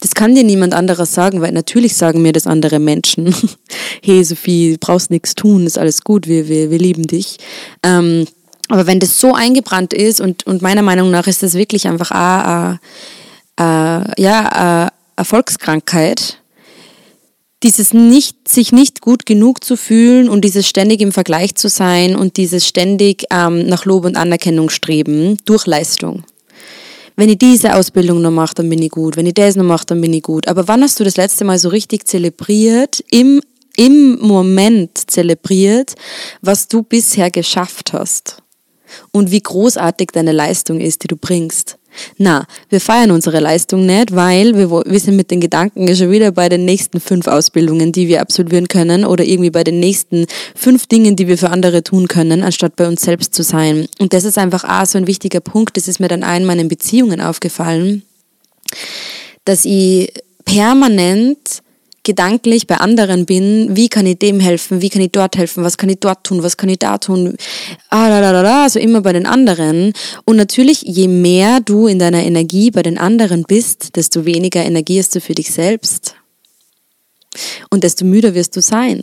Das 0.00 0.14
kann 0.14 0.34
dir 0.34 0.44
niemand 0.44 0.74
anderes 0.74 1.14
sagen, 1.14 1.40
weil 1.40 1.52
natürlich 1.52 1.96
sagen 1.96 2.22
mir 2.22 2.32
das 2.32 2.46
andere 2.46 2.78
Menschen. 2.78 3.34
hey 4.02 4.22
Sophie, 4.22 4.72
du 4.72 4.78
brauchst 4.78 5.10
nichts 5.10 5.34
tun, 5.34 5.66
ist 5.66 5.78
alles 5.78 6.02
gut, 6.02 6.28
wir, 6.28 6.48
wir, 6.48 6.70
wir 6.70 6.78
lieben 6.78 7.06
dich. 7.06 7.38
Ähm, 7.82 8.26
aber 8.68 8.86
wenn 8.86 9.00
das 9.00 9.18
so 9.18 9.34
eingebrannt 9.34 9.92
ist 9.92 10.20
und, 10.20 10.46
und 10.46 10.62
meiner 10.62 10.82
Meinung 10.82 11.10
nach 11.10 11.26
ist 11.26 11.42
das 11.42 11.54
wirklich 11.54 11.86
einfach 11.86 12.10
eine, 12.10 12.80
eine, 13.56 14.12
ja, 14.16 14.90
eine 15.16 15.24
Volkskrankheit, 15.24 16.38
dieses 17.64 17.94
nicht, 17.94 18.46
sich 18.46 18.70
nicht 18.72 19.00
gut 19.00 19.26
genug 19.26 19.64
zu 19.64 19.76
fühlen 19.76 20.28
und 20.28 20.44
dieses 20.44 20.68
ständig 20.68 21.00
im 21.00 21.12
Vergleich 21.12 21.54
zu 21.54 21.68
sein 21.68 22.14
und 22.14 22.36
dieses 22.36 22.68
ständig 22.68 23.24
ähm, 23.30 23.66
nach 23.66 23.86
Lob 23.86 24.04
und 24.04 24.16
Anerkennung 24.16 24.68
streben 24.68 25.38
durch 25.46 25.66
Leistung. 25.66 26.24
Wenn 27.16 27.28
ich 27.28 27.38
diese 27.38 27.74
Ausbildung 27.74 28.20
noch 28.20 28.30
mache, 28.30 28.56
dann 28.56 28.68
bin 28.68 28.82
ich 28.82 28.90
gut. 28.90 29.16
Wenn 29.16 29.26
ich 29.26 29.34
das 29.34 29.56
noch 29.56 29.64
mache, 29.64 29.86
dann 29.86 30.00
bin 30.00 30.12
ich 30.12 30.22
gut. 30.22 30.46
Aber 30.46 30.68
wann 30.68 30.82
hast 30.82 31.00
du 31.00 31.04
das 31.04 31.16
letzte 31.16 31.44
Mal 31.44 31.58
so 31.58 31.68
richtig 31.68 32.06
zelebriert, 32.06 33.02
im, 33.10 33.40
im 33.76 34.18
Moment 34.20 35.10
zelebriert, 35.10 35.94
was 36.42 36.68
du 36.68 36.82
bisher 36.82 37.30
geschafft 37.30 37.92
hast? 37.92 38.38
Und 39.10 39.30
wie 39.30 39.40
großartig 39.40 40.10
deine 40.12 40.32
Leistung 40.32 40.80
ist, 40.80 41.02
die 41.02 41.08
du 41.08 41.16
bringst? 41.16 41.78
Na, 42.18 42.46
wir 42.68 42.80
feiern 42.80 43.10
unsere 43.10 43.40
Leistung 43.40 43.86
nicht, 43.86 44.14
weil 44.14 44.56
wir, 44.56 44.70
wir 44.70 45.00
sind 45.00 45.16
mit 45.16 45.30
den 45.30 45.40
Gedanken 45.40 45.94
schon 45.94 46.10
wieder 46.10 46.32
bei 46.32 46.48
den 46.48 46.64
nächsten 46.64 47.00
fünf 47.00 47.26
Ausbildungen, 47.26 47.92
die 47.92 48.08
wir 48.08 48.20
absolvieren 48.20 48.68
können 48.68 49.04
oder 49.04 49.24
irgendwie 49.24 49.50
bei 49.50 49.64
den 49.64 49.80
nächsten 49.80 50.26
fünf 50.54 50.86
Dingen, 50.86 51.16
die 51.16 51.28
wir 51.28 51.38
für 51.38 51.50
andere 51.50 51.82
tun 51.82 52.08
können, 52.08 52.42
anstatt 52.42 52.76
bei 52.76 52.86
uns 52.86 53.02
selbst 53.02 53.34
zu 53.34 53.42
sein. 53.42 53.86
Und 53.98 54.12
das 54.12 54.24
ist 54.24 54.38
einfach 54.38 54.64
auch 54.64 54.86
so 54.86 54.98
ein 54.98 55.06
wichtiger 55.06 55.40
Punkt, 55.40 55.76
das 55.76 55.88
ist 55.88 56.00
mir 56.00 56.08
dann 56.08 56.22
in 56.22 56.44
meinen 56.44 56.68
Beziehungen 56.68 57.20
aufgefallen, 57.20 58.02
dass 59.44 59.64
ich 59.64 60.12
permanent 60.44 61.63
gedanklich 62.04 62.66
bei 62.66 62.76
anderen 62.76 63.26
bin, 63.26 63.76
wie 63.76 63.88
kann 63.88 64.06
ich 64.06 64.18
dem 64.18 64.38
helfen, 64.38 64.80
wie 64.80 64.90
kann 64.90 65.02
ich 65.02 65.10
dort 65.10 65.36
helfen, 65.36 65.64
was 65.64 65.78
kann 65.78 65.88
ich 65.88 65.98
dort 65.98 66.24
tun, 66.24 66.42
was 66.42 66.56
kann 66.56 66.68
ich 66.68 66.78
da 66.78 66.98
tun, 66.98 67.36
ah, 67.90 68.08
da, 68.08 68.20
da, 68.20 68.32
da, 68.32 68.42
da, 68.42 68.62
also 68.64 68.78
immer 68.78 69.00
bei 69.00 69.12
den 69.12 69.26
anderen. 69.26 69.92
Und 70.24 70.36
natürlich, 70.36 70.82
je 70.82 71.08
mehr 71.08 71.60
du 71.60 71.86
in 71.86 71.98
deiner 71.98 72.22
Energie 72.22 72.70
bei 72.70 72.82
den 72.82 72.98
anderen 72.98 73.42
bist, 73.42 73.96
desto 73.96 74.24
weniger 74.24 74.64
Energie 74.64 74.98
hast 74.98 75.14
du 75.14 75.20
für 75.20 75.34
dich 75.34 75.50
selbst. 75.50 76.14
Und 77.70 77.82
desto 77.82 78.04
müder 78.04 78.34
wirst 78.34 78.54
du 78.54 78.62
sein. 78.62 79.02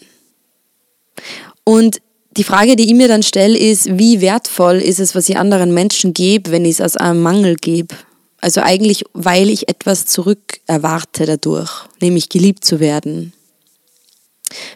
Und 1.63 2.01
die 2.37 2.43
Frage, 2.43 2.75
die 2.75 2.85
ich 2.85 2.93
mir 2.93 3.07
dann 3.07 3.23
stelle, 3.23 3.57
ist, 3.57 3.97
wie 3.97 4.21
wertvoll 4.21 4.77
ist 4.77 4.99
es, 4.99 5.15
was 5.15 5.27
ich 5.27 5.37
anderen 5.37 5.73
Menschen 5.73 6.13
gebe, 6.13 6.51
wenn 6.51 6.63
ich 6.63 6.79
es 6.79 6.81
aus 6.81 6.97
einem 6.97 7.21
Mangel 7.21 7.55
gebe? 7.55 7.95
Also 8.41 8.61
eigentlich, 8.61 9.03
weil 9.13 9.49
ich 9.49 9.69
etwas 9.69 10.07
zurück 10.07 10.59
erwarte 10.65 11.25
dadurch, 11.25 11.71
nämlich 12.01 12.29
geliebt 12.29 12.65
zu 12.65 12.79
werden. 12.79 13.33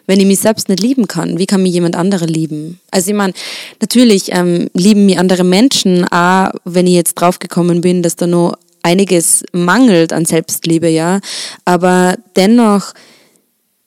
Wenn 0.06 0.20
ich 0.20 0.26
mich 0.26 0.38
selbst 0.38 0.68
nicht 0.68 0.80
lieben 0.80 1.06
kann, 1.06 1.38
wie 1.38 1.46
kann 1.46 1.62
mich 1.62 1.74
jemand 1.74 1.96
anderer 1.96 2.26
lieben? 2.26 2.80
Also 2.90 3.10
ich 3.10 3.16
meine, 3.16 3.34
natürlich 3.80 4.32
ähm, 4.32 4.70
lieben 4.72 5.04
mich 5.04 5.18
andere 5.18 5.44
Menschen, 5.44 6.06
auch 6.08 6.50
wenn 6.64 6.86
ich 6.86 6.94
jetzt 6.94 7.14
draufgekommen 7.14 7.82
bin, 7.82 8.02
dass 8.02 8.16
da 8.16 8.26
noch 8.26 8.56
einiges 8.82 9.44
mangelt 9.52 10.12
an 10.12 10.24
Selbstliebe, 10.24 10.88
ja. 10.88 11.20
Aber 11.64 12.16
dennoch 12.36 12.94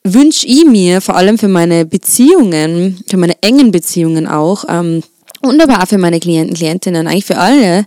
wünsche 0.04 0.46
ich 0.46 0.66
mir, 0.66 1.02
vor 1.02 1.16
allem 1.16 1.38
für 1.38 1.48
meine 1.48 1.86
Beziehungen, 1.86 3.04
für 3.08 3.18
meine 3.18 3.42
engen 3.42 3.72
Beziehungen 3.72 4.28
auch, 4.28 4.66
ähm, 4.68 5.02
und 5.42 5.62
aber 5.62 5.82
auch 5.82 5.88
für 5.88 5.98
meine 5.98 6.20
Klienten, 6.20 6.54
Klientinnen, 6.54 7.08
eigentlich 7.08 7.26
für 7.26 7.38
alle, 7.38 7.86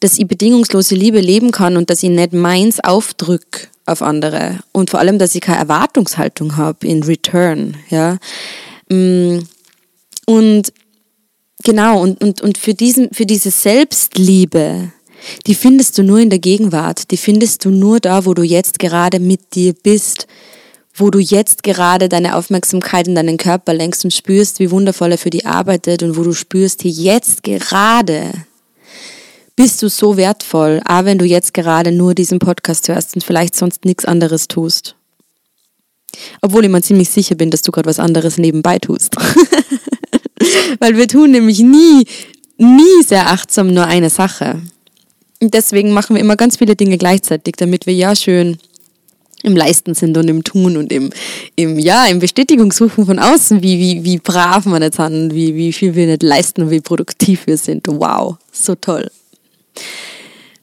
dass 0.00 0.18
ich 0.18 0.26
bedingungslose 0.26 0.94
Liebe 0.94 1.20
leben 1.20 1.50
kann 1.50 1.76
und 1.76 1.90
dass 1.90 2.02
ich 2.02 2.10
nicht 2.10 2.32
meins 2.32 2.80
aufdrück 2.80 3.68
auf 3.86 4.02
andere. 4.02 4.58
Und 4.72 4.90
vor 4.90 5.00
allem, 5.00 5.18
dass 5.18 5.34
ich 5.34 5.40
keine 5.40 5.58
Erwartungshaltung 5.58 6.56
habe 6.56 6.86
in 6.86 7.02
Return, 7.02 7.76
ja. 7.88 8.18
Mm, 8.88 9.38
und 10.26 10.72
genau, 11.64 12.02
und, 12.02 12.22
und, 12.22 12.42
und 12.42 12.58
für, 12.58 12.74
diesen, 12.74 13.10
für 13.12 13.26
diese 13.26 13.50
Selbstliebe, 13.50 14.92
die 15.46 15.54
findest 15.54 15.96
du 15.98 16.02
nur 16.02 16.18
in 16.18 16.30
der 16.30 16.38
Gegenwart, 16.38 17.10
die 17.10 17.16
findest 17.16 17.64
du 17.64 17.70
nur 17.70 18.00
da, 18.00 18.26
wo 18.26 18.34
du 18.34 18.42
jetzt 18.42 18.78
gerade 18.78 19.20
mit 19.20 19.54
dir 19.54 19.72
bist, 19.72 20.26
wo 20.94 21.10
du 21.10 21.18
jetzt 21.18 21.62
gerade 21.62 22.08
deine 22.08 22.36
Aufmerksamkeit 22.36 23.06
in 23.06 23.14
deinen 23.14 23.36
Körper 23.36 23.74
lenkst 23.74 24.04
und 24.04 24.12
spürst, 24.12 24.58
wie 24.60 24.70
wundervoll 24.70 25.12
er 25.12 25.18
für 25.18 25.30
dich 25.30 25.46
arbeitet 25.46 26.02
und 26.02 26.16
wo 26.16 26.22
du 26.22 26.32
spürst, 26.32 26.82
hier 26.82 27.14
jetzt 27.14 27.42
gerade 27.42 28.32
bist 29.56 29.82
du 29.82 29.88
so 29.88 30.16
wertvoll, 30.18 30.80
auch 30.86 31.04
wenn 31.04 31.18
du 31.18 31.24
jetzt 31.24 31.54
gerade 31.54 31.90
nur 31.90 32.14
diesen 32.14 32.38
Podcast 32.38 32.88
hörst 32.88 33.14
und 33.14 33.24
vielleicht 33.24 33.56
sonst 33.56 33.84
nichts 33.86 34.04
anderes 34.04 34.48
tust. 34.48 34.94
Obwohl 36.42 36.64
ich 36.64 36.70
mir 36.70 36.82
ziemlich 36.82 37.10
sicher 37.10 37.34
bin, 37.34 37.50
dass 37.50 37.62
du 37.62 37.72
gerade 37.72 37.88
was 37.88 37.98
anderes 37.98 38.38
nebenbei 38.38 38.78
tust. 38.78 39.16
Weil 40.78 40.96
wir 40.96 41.08
tun 41.08 41.30
nämlich 41.30 41.60
nie, 41.60 42.06
nie 42.58 43.02
sehr 43.04 43.28
achtsam 43.28 43.72
nur 43.72 43.86
eine 43.86 44.10
Sache. 44.10 44.60
Und 45.40 45.54
deswegen 45.54 45.92
machen 45.92 46.14
wir 46.16 46.20
immer 46.20 46.36
ganz 46.36 46.58
viele 46.58 46.76
Dinge 46.76 46.98
gleichzeitig, 46.98 47.56
damit 47.56 47.86
wir 47.86 47.94
ja 47.94 48.14
schön 48.14 48.58
im 49.42 49.54
Leisten 49.54 49.94
sind 49.94 50.16
und 50.16 50.28
im 50.28 50.44
Tun 50.44 50.76
und 50.76 50.92
im, 50.92 51.10
im 51.56 51.78
ja, 51.78 52.06
im 52.06 52.18
Bestätigungssuchen 52.18 53.06
von 53.06 53.18
außen, 53.18 53.62
wie, 53.62 53.78
wie, 53.78 54.04
wie 54.04 54.18
brav 54.18 54.64
man 54.64 54.82
jetzt 54.82 54.96
sind, 54.96 55.34
wie, 55.34 55.54
wie 55.54 55.72
viel 55.72 55.94
wir 55.94 56.06
nicht 56.06 56.22
leisten 56.22 56.62
und 56.62 56.70
wie 56.70 56.80
produktiv 56.80 57.46
wir 57.46 57.56
sind. 57.56 57.86
Wow, 57.86 58.36
so 58.50 58.74
toll. 58.74 59.10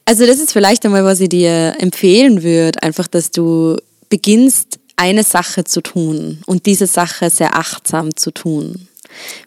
Also 0.04 0.26
das 0.26 0.38
ist 0.38 0.52
vielleicht 0.52 0.84
einmal, 0.84 1.04
was 1.04 1.20
ich 1.20 1.30
dir 1.30 1.76
empfehlen 1.78 2.42
würde, 2.42 2.82
einfach, 2.82 3.06
dass 3.06 3.30
du 3.30 3.76
beginnst, 4.10 4.78
eine 4.96 5.24
Sache 5.24 5.64
zu 5.64 5.80
tun 5.80 6.40
und 6.46 6.66
diese 6.66 6.86
Sache 6.86 7.30
sehr 7.30 7.56
achtsam 7.56 8.16
zu 8.16 8.30
tun. 8.30 8.88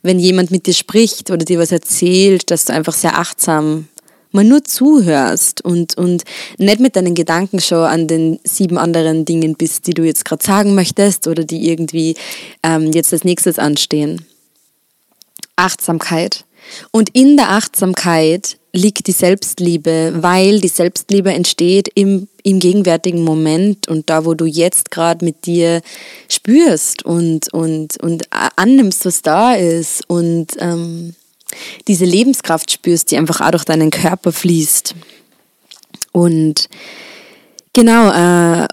Wenn 0.01 0.19
jemand 0.19 0.51
mit 0.51 0.65
dir 0.65 0.73
spricht 0.73 1.31
oder 1.31 1.45
dir 1.45 1.59
was 1.59 1.71
erzählt, 1.71 2.51
dass 2.51 2.65
du 2.65 2.73
einfach 2.73 2.93
sehr 2.93 3.17
achtsam 3.17 3.87
mal 4.31 4.43
nur 4.43 4.63
zuhörst 4.63 5.63
und, 5.63 5.97
und 5.97 6.23
nicht 6.57 6.79
mit 6.79 6.95
deinen 6.95 7.15
Gedanken 7.15 7.59
schon 7.59 7.85
an 7.85 8.07
den 8.07 8.39
sieben 8.43 8.77
anderen 8.77 9.25
Dingen 9.25 9.55
bist, 9.55 9.87
die 9.87 9.93
du 9.93 10.03
jetzt 10.03 10.25
gerade 10.25 10.43
sagen 10.43 10.75
möchtest 10.75 11.27
oder 11.27 11.43
die 11.43 11.69
irgendwie 11.69 12.15
ähm, 12.63 12.91
jetzt 12.91 13.13
als 13.13 13.23
nächstes 13.23 13.57
anstehen. 13.57 14.25
Achtsamkeit. 15.55 16.45
Und 16.91 17.09
in 17.13 17.37
der 17.37 17.49
Achtsamkeit 17.51 18.57
liegt 18.73 19.07
die 19.07 19.11
Selbstliebe, 19.11 20.13
weil 20.17 20.59
die 20.59 20.67
Selbstliebe 20.67 21.33
entsteht 21.33 21.89
im, 21.95 22.27
im 22.43 22.59
gegenwärtigen 22.59 23.23
Moment 23.23 23.87
und 23.87 24.09
da, 24.09 24.25
wo 24.25 24.33
du 24.33 24.45
jetzt 24.45 24.91
gerade 24.91 25.25
mit 25.25 25.45
dir 25.45 25.81
spürst 26.29 27.03
und, 27.03 27.51
und, 27.53 28.01
und 28.01 28.23
annimmst, 28.55 29.05
was 29.05 29.21
da 29.21 29.55
ist 29.55 30.07
und 30.07 30.47
ähm, 30.59 31.15
diese 31.87 32.05
Lebenskraft 32.05 32.71
spürst, 32.71 33.11
die 33.11 33.17
einfach 33.17 33.41
auch 33.41 33.51
durch 33.51 33.65
deinen 33.65 33.89
Körper 33.89 34.31
fließt. 34.31 34.93
Und 36.11 36.66
Genau, 37.77 38.09
äh, 38.09 38.67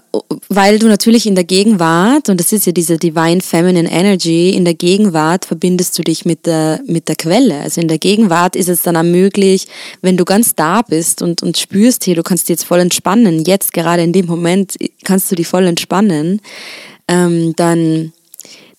weil 0.49 0.79
du 0.79 0.87
natürlich 0.87 1.27
in 1.27 1.35
der 1.35 1.43
Gegenwart, 1.43 2.27
und 2.27 2.39
das 2.39 2.51
ist 2.51 2.65
ja 2.65 2.71
diese 2.71 2.97
Divine 2.97 3.39
Feminine 3.39 3.87
Energy, 3.87 4.49
in 4.49 4.65
der 4.65 4.73
Gegenwart 4.73 5.45
verbindest 5.45 5.95
du 5.99 6.01
dich 6.01 6.25
mit 6.25 6.47
der, 6.47 6.79
mit 6.87 7.07
der 7.07 7.15
Quelle. 7.15 7.59
Also 7.59 7.81
in 7.81 7.87
der 7.87 7.99
Gegenwart 7.99 8.55
ist 8.55 8.67
es 8.67 8.81
dann 8.81 8.97
auch 8.97 9.03
möglich, 9.03 9.67
wenn 10.01 10.17
du 10.17 10.25
ganz 10.25 10.55
da 10.55 10.81
bist 10.81 11.21
und, 11.21 11.43
und 11.43 11.55
spürst, 11.55 12.03
hier, 12.03 12.15
du 12.15 12.23
kannst 12.23 12.49
dich 12.49 12.55
jetzt 12.55 12.63
voll 12.63 12.79
entspannen, 12.79 13.45
jetzt 13.45 13.73
gerade 13.73 14.01
in 14.01 14.11
dem 14.11 14.25
Moment 14.25 14.75
kannst 15.03 15.31
du 15.31 15.35
dich 15.35 15.45
voll 15.45 15.67
entspannen, 15.67 16.41
ähm, 17.07 17.53
dann, 17.57 18.11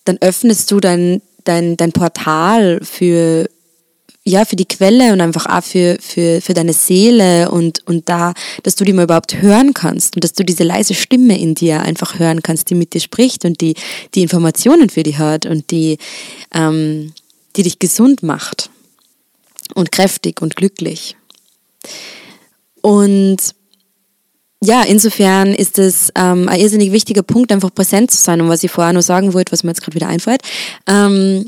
dann 0.03 0.17
öffnest 0.19 0.69
du 0.71 0.81
dein, 0.81 1.21
dein, 1.45 1.77
dein 1.77 1.93
Portal 1.93 2.81
für, 2.83 3.47
ja, 4.27 4.43
für 4.43 4.57
die 4.57 4.65
Quelle 4.65 5.13
und 5.13 5.21
einfach 5.21 5.45
auch 5.45 5.63
für, 5.63 5.97
für, 6.01 6.41
für 6.41 6.53
deine 6.53 6.73
Seele 6.73 7.49
und, 7.49 7.87
und 7.87 8.09
da, 8.09 8.33
dass 8.63 8.75
du 8.75 8.83
die 8.83 8.91
mal 8.91 9.03
überhaupt 9.03 9.41
hören 9.41 9.73
kannst 9.73 10.15
und 10.15 10.23
dass 10.23 10.33
du 10.33 10.43
diese 10.43 10.65
leise 10.65 10.95
Stimme 10.95 11.39
in 11.39 11.55
dir 11.55 11.81
einfach 11.81 12.19
hören 12.19 12.43
kannst, 12.43 12.69
die 12.69 12.75
mit 12.75 12.93
dir 12.93 12.99
spricht 12.99 13.45
und 13.45 13.61
die, 13.61 13.75
die 14.15 14.23
Informationen 14.23 14.89
für 14.89 15.03
dich 15.03 15.17
hat 15.17 15.45
und 15.45 15.71
die, 15.71 15.97
ähm, 16.53 17.13
die 17.55 17.63
dich 17.63 17.79
gesund 17.79 18.21
macht 18.21 18.69
und 19.75 19.93
kräftig 19.93 20.41
und 20.41 20.57
glücklich. 20.57 21.15
Und 22.81 23.37
ja, 24.61 24.81
insofern 24.83 25.53
ist 25.53 25.79
es 25.79 26.11
ähm, 26.15 26.49
ein 26.49 26.59
irrsinnig 26.59 26.91
wichtiger 26.91 27.23
Punkt, 27.23 27.53
einfach 27.53 27.73
präsent 27.73 28.11
zu 28.11 28.17
sein. 28.17 28.41
Und 28.41 28.49
was 28.49 28.63
ich 28.63 28.71
vorher 28.71 28.91
nur 28.91 29.03
sagen 29.03 29.33
wollte, 29.33 29.53
was 29.53 29.63
mir 29.63 29.69
jetzt 29.69 29.81
gerade 29.81 29.95
wieder 29.95 30.09
einfällt, 30.09 30.41
ähm, 30.85 31.45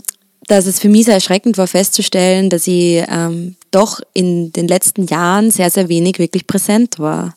dass 0.50 0.66
es 0.66 0.80
für 0.80 0.90
mich 0.90 1.06
sehr 1.06 1.14
erschreckend 1.14 1.58
war 1.58 1.68
festzustellen, 1.68 2.50
dass 2.50 2.66
ich 2.68 3.04
ähm, 3.08 3.56
doch 3.70 4.02
in 4.14 4.52
den 4.52 4.68
letzten 4.68 5.06
Jahren 5.06 5.52
sehr, 5.52 5.70
sehr 5.70 5.90
wenig 5.90 6.18
wirklich 6.18 6.48
präsent 6.48 6.98
war. 6.98 7.36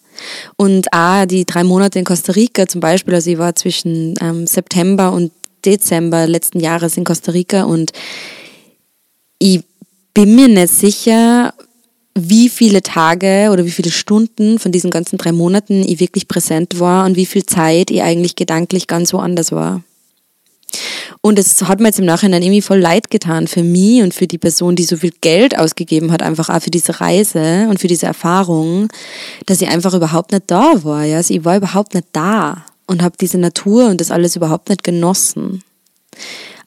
Und 0.56 0.92
auch 0.92 1.26
die 1.26 1.44
drei 1.44 1.62
Monate 1.62 1.98
in 1.98 2.06
Costa 2.06 2.32
Rica 2.32 2.66
zum 2.66 2.80
Beispiel, 2.80 3.14
also 3.14 3.30
ich 3.30 3.38
war 3.38 3.54
zwischen 3.54 4.14
ähm, 4.20 4.46
September 4.46 5.12
und 5.12 5.30
Dezember 5.64 6.26
letzten 6.26 6.58
Jahres 6.58 6.96
in 6.96 7.04
Costa 7.04 7.32
Rica 7.32 7.64
und 7.64 7.92
ich 9.38 9.60
bin 10.14 10.34
mir 10.34 10.48
nicht 10.48 10.72
sicher, 10.72 11.54
wie 12.14 12.48
viele 12.48 12.82
Tage 12.82 13.50
oder 13.52 13.64
wie 13.64 13.70
viele 13.70 13.90
Stunden 13.90 14.58
von 14.58 14.72
diesen 14.72 14.90
ganzen 14.90 15.18
drei 15.18 15.32
Monaten 15.32 15.82
ich 15.82 16.00
wirklich 16.00 16.28
präsent 16.28 16.80
war 16.80 17.04
und 17.04 17.16
wie 17.16 17.26
viel 17.26 17.44
Zeit 17.44 17.90
ich 17.90 18.02
eigentlich 18.02 18.36
gedanklich 18.36 18.86
ganz 18.86 19.12
woanders 19.12 19.52
war. 19.52 19.82
Und 21.20 21.38
es 21.38 21.62
hat 21.62 21.80
mir 21.80 21.88
jetzt 21.88 21.98
im 21.98 22.04
Nachhinein 22.04 22.42
irgendwie 22.42 22.62
voll 22.62 22.78
leid 22.78 23.10
getan 23.10 23.46
für 23.46 23.62
mich 23.62 24.02
und 24.02 24.14
für 24.14 24.26
die 24.26 24.38
Person, 24.38 24.76
die 24.76 24.84
so 24.84 24.96
viel 24.96 25.12
Geld 25.20 25.56
ausgegeben 25.58 26.12
hat, 26.12 26.22
einfach 26.22 26.48
auch 26.48 26.60
für 26.60 26.70
diese 26.70 27.00
Reise 27.00 27.66
und 27.68 27.80
für 27.80 27.88
diese 27.88 28.06
Erfahrung, 28.06 28.88
dass 29.46 29.60
ich 29.60 29.68
einfach 29.68 29.94
überhaupt 29.94 30.32
nicht 30.32 30.44
da 30.46 30.84
war. 30.84 31.04
Ja? 31.04 31.18
Also 31.18 31.34
ich 31.34 31.44
war 31.44 31.56
überhaupt 31.56 31.94
nicht 31.94 32.06
da 32.12 32.64
und 32.86 33.02
habe 33.02 33.16
diese 33.20 33.38
Natur 33.38 33.88
und 33.88 34.00
das 34.00 34.10
alles 34.10 34.36
überhaupt 34.36 34.68
nicht 34.68 34.82
genossen. 34.82 35.62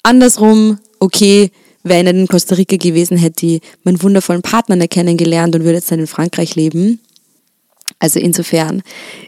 Andersrum, 0.04 0.80
okay, 1.00 1.52
wäre 1.84 2.00
ich 2.00 2.06
nicht 2.06 2.16
in 2.16 2.28
Costa 2.28 2.56
Rica 2.56 2.78
gewesen, 2.78 3.18
hätte 3.18 3.46
ich 3.46 3.62
meinen 3.84 4.02
wundervollen 4.02 4.42
Partner 4.42 4.88
kennengelernt 4.88 5.56
und 5.56 5.64
würde 5.64 5.78
jetzt 5.78 5.92
dann 5.92 6.00
in 6.00 6.08
Frankreich 6.08 6.56
leben. 6.56 7.00
Also 7.98 8.20
insofern 8.20 8.84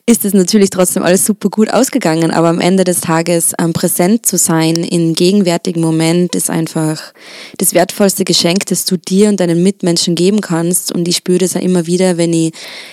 ist 0.05 0.25
es 0.25 0.33
natürlich 0.33 0.69
trotzdem 0.69 1.01
alles 1.01 1.25
super 1.25 1.50
gut 1.50 1.69
ausgegangen, 1.69 2.31
aber 2.31 2.50
am 2.50 2.59
Ende 2.59 2.83
des 2.83 3.00
Tages 3.00 3.53
ähm, 3.59 3.71
präsent 3.71 4.25
zu 4.25 4.38
sein 4.38 4.83
im 4.83 5.13
gegenwärtigen 5.13 5.79
Moment 5.79 6.36
ist 6.36 6.50
einfach 6.50 7.13
das 7.57 7.74
wertvollste 7.74 8.25
Geschenk, 8.25 8.65
das 8.65 8.83
du 8.83 8.97
dir 8.97 9.29
und 9.29 9.39
deinen 9.39 9.63
Mitmenschen 9.63 10.15
geben 10.15 10.41
kannst. 10.41 10.91
Und 10.91 11.07
ich 11.07 11.15
spüre 11.15 11.39
das 11.39 11.53
ja 11.53 11.62
immer 11.62 11.88
wieder, 11.88 12.17
wenn 12.17 12.33
ich, 12.33 12.51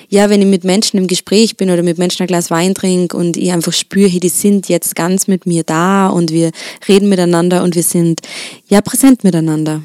ja, 0.09 0.31
wenn 0.31 0.41
ich 0.43 0.47
mit 0.47 0.63
Menschen 0.63 0.97
im 0.97 1.09
Gespräch 1.09 1.57
bin 1.57 1.71
oder 1.71 1.83
mit 1.83 1.99
Menschen 1.99 2.23
ein 2.23 2.29
Glas 2.29 2.53
Wein 2.53 2.75
trinke 2.75 3.17
und 3.17 3.37
ich 3.37 3.53
einfach 3.53 3.73
spüre, 3.73 4.09
hey, 4.09 4.21
die 4.21 4.29
sind 4.29 4.69
jetzt 4.69 4.95
ganz 4.95 5.27
mit 5.27 5.45
mir 5.45 5.65
da 5.65 6.07
und 6.07 6.31
wir 6.31 6.53
reden 6.87 7.09
miteinander 7.09 7.65
und 7.65 7.75
wir 7.75 7.83
sind 7.83 8.21
ja 8.69 8.81
präsent 8.81 9.25
miteinander. 9.25 9.83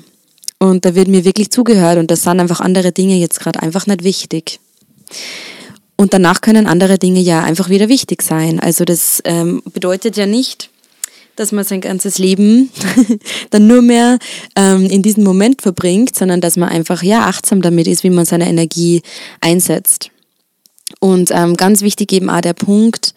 Und 0.60 0.86
da 0.86 0.93
wird 0.93 1.08
mir 1.08 1.25
wirklich 1.25 1.50
zugehört 1.50 1.98
und 1.98 2.12
das 2.12 2.22
sind 2.22 2.39
einfach 2.39 2.60
andere 2.60 2.91
Dinge 2.91 3.15
jetzt 3.15 3.39
gerade 3.39 3.62
einfach 3.62 3.88
nicht 3.88 4.03
wichtig. 4.03 4.60
Und 6.00 6.13
danach 6.13 6.39
können 6.39 6.65
andere 6.65 6.98
Dinge 6.98 7.20
ja 7.20 7.44
einfach 7.44 7.68
wieder 7.68 7.89
wichtig 7.89 8.22
sein. 8.22 8.62
Also 8.62 8.86
das 8.86 9.22
ähm, 9.25 9.62
bedeutet 9.74 10.15
ja 10.15 10.25
nicht, 10.25 10.70
dass 11.36 11.51
man 11.51 11.65
sein 11.65 11.82
ganzes 11.82 12.18
Leben 12.18 12.72
dann 13.50 13.68
nur 13.68 13.82
mehr 13.82 14.18
ähm, 14.56 14.86
in 14.86 15.01
diesem 15.01 15.25
Moment 15.25 15.62
verbringt, 15.62 16.15
sondern 16.15 16.39
dass 16.39 16.56
man 16.56 16.70
einfach 16.70 17.03
ja 17.03 17.25
achtsam 17.27 17.62
damit 17.62 17.86
ist, 17.86 18.06
wie 18.06 18.12
man 18.12 18.24
seine 18.24 18.48
Energie 18.48 19.01
einsetzt. 19.41 20.10
Und 21.01 21.32
ähm, 21.32 21.58
ganz 21.58 21.82
wichtig 21.82 22.13
eben 22.13 22.29
auch 22.29 22.39
der 22.39 22.53
Punkt, 22.53 23.13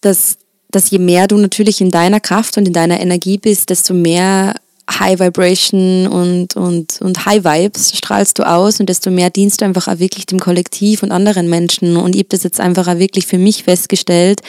dass, 0.00 0.38
dass 0.70 0.90
je 0.90 1.00
mehr 1.00 1.26
du 1.26 1.36
natürlich 1.36 1.80
in 1.80 1.90
deiner 1.90 2.20
Kraft 2.20 2.58
und 2.58 2.68
in 2.68 2.74
deiner 2.74 3.00
Energie 3.00 3.38
bist, 3.38 3.70
desto 3.70 3.92
mehr 3.92 4.54
High 4.88 5.18
Vibration 5.18 6.06
und, 6.06 6.54
und, 6.54 7.00
und 7.00 7.26
High 7.26 7.44
Vibes 7.44 7.96
strahlst 7.96 8.38
du 8.38 8.48
aus 8.48 8.78
und 8.78 8.88
desto 8.88 9.10
mehr 9.10 9.30
dienst 9.30 9.60
du 9.60 9.64
einfach 9.64 9.88
auch 9.88 9.98
wirklich 9.98 10.26
dem 10.26 10.38
Kollektiv 10.38 11.02
und 11.02 11.10
anderen 11.10 11.48
Menschen. 11.48 11.96
Und 11.96 12.14
ich 12.14 12.20
habe 12.20 12.28
das 12.28 12.44
jetzt 12.44 12.60
einfach 12.60 12.86
auch 12.86 12.98
wirklich 12.98 13.26
für 13.26 13.38
mich 13.38 13.64
festgestellt. 13.64 14.42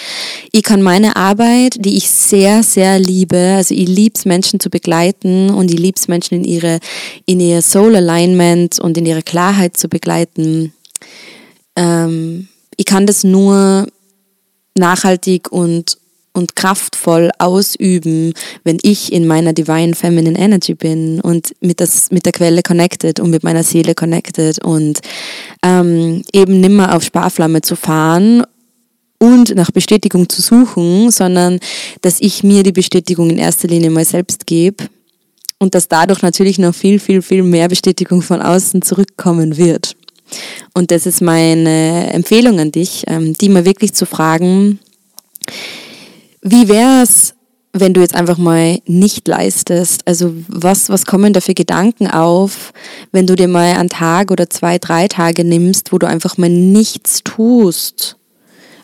Ich 0.51 0.63
kann 0.63 0.83
meine 0.83 1.15
Arbeit, 1.15 1.77
die 1.79 1.97
ich 1.97 2.09
sehr, 2.09 2.61
sehr 2.61 2.99
liebe, 2.99 3.55
also 3.57 3.73
ich 3.73 3.87
lieb's 3.87 4.25
Menschen 4.25 4.59
zu 4.59 4.69
begleiten 4.69 5.49
und 5.49 5.71
ich 5.71 5.79
lieb's 5.79 6.07
Menschen 6.07 6.35
in 6.35 6.43
ihre, 6.43 6.79
in 7.25 7.39
ihr 7.39 7.63
Soul 7.63 7.95
Alignment 7.95 8.79
und 8.79 8.97
in 8.97 9.07
ihre 9.07 9.23
Klarheit 9.23 9.75
zu 9.75 9.89
begleiten. 9.89 10.71
Ähm, 11.75 12.47
ich 12.75 12.85
kann 12.85 13.07
das 13.07 13.23
nur 13.23 13.87
nachhaltig 14.75 15.51
und 15.51 15.97
und 16.37 16.55
kraftvoll 16.55 17.31
ausüben, 17.39 18.33
wenn 18.63 18.77
ich 18.83 19.11
in 19.11 19.27
meiner 19.27 19.53
Divine 19.53 19.95
Feminine 19.95 20.37
Energy 20.37 20.75
bin 20.75 21.19
und 21.19 21.55
mit, 21.59 21.79
das, 21.79 22.11
mit 22.11 22.25
der 22.25 22.31
Quelle 22.31 22.61
connected 22.61 23.19
und 23.19 23.31
mit 23.31 23.43
meiner 23.43 23.63
Seele 23.63 23.95
connected 23.95 24.63
und 24.63 24.99
ähm, 25.63 26.23
eben 26.31 26.61
nimmer 26.61 26.95
auf 26.95 27.03
Sparflamme 27.03 27.61
zu 27.61 27.75
fahren 27.75 28.43
und 29.19 29.55
nach 29.55 29.71
Bestätigung 29.71 30.29
zu 30.29 30.41
suchen, 30.41 31.11
sondern 31.11 31.59
dass 32.01 32.21
ich 32.21 32.43
mir 32.43 32.63
die 32.63 32.71
Bestätigung 32.71 33.29
in 33.29 33.39
erster 33.39 33.67
Linie 33.67 33.89
mal 33.89 34.05
selbst 34.05 34.45
gebe 34.45 34.85
und 35.59 35.73
dass 35.73 35.87
dadurch 35.87 36.21
natürlich 36.21 36.59
noch 36.59 36.75
viel, 36.75 36.99
viel, 36.99 37.21
viel 37.21 37.43
mehr 37.43 37.67
Bestätigung 37.67 38.21
von 38.21 38.41
außen 38.41 38.83
zurückkommen 38.83 39.57
wird. 39.57 39.95
Und 40.73 40.91
das 40.91 41.05
ist 41.05 41.21
meine 41.21 42.11
Empfehlung 42.13 42.59
an 42.59 42.71
dich, 42.71 43.05
ähm, 43.07 43.33
die 43.33 43.49
mal 43.49 43.65
wirklich 43.65 43.93
zu 43.93 44.05
fragen, 44.05 44.79
wie 46.51 46.67
wäre 46.67 47.03
es, 47.03 47.35
wenn 47.73 47.93
du 47.93 48.01
jetzt 48.01 48.15
einfach 48.15 48.37
mal 48.37 48.79
nicht 48.85 49.27
leistest? 49.27 50.01
Also 50.05 50.33
was, 50.47 50.89
was 50.89 51.05
kommen 51.05 51.33
da 51.33 51.41
für 51.41 51.53
Gedanken 51.53 52.07
auf, 52.07 52.73
wenn 53.11 53.27
du 53.27 53.35
dir 53.35 53.47
mal 53.47 53.75
einen 53.75 53.89
Tag 53.89 54.31
oder 54.31 54.49
zwei, 54.49 54.79
drei 54.79 55.07
Tage 55.07 55.43
nimmst, 55.43 55.91
wo 55.91 55.97
du 55.97 56.07
einfach 56.07 56.37
mal 56.37 56.49
nichts 56.49 57.23
tust? 57.23 58.17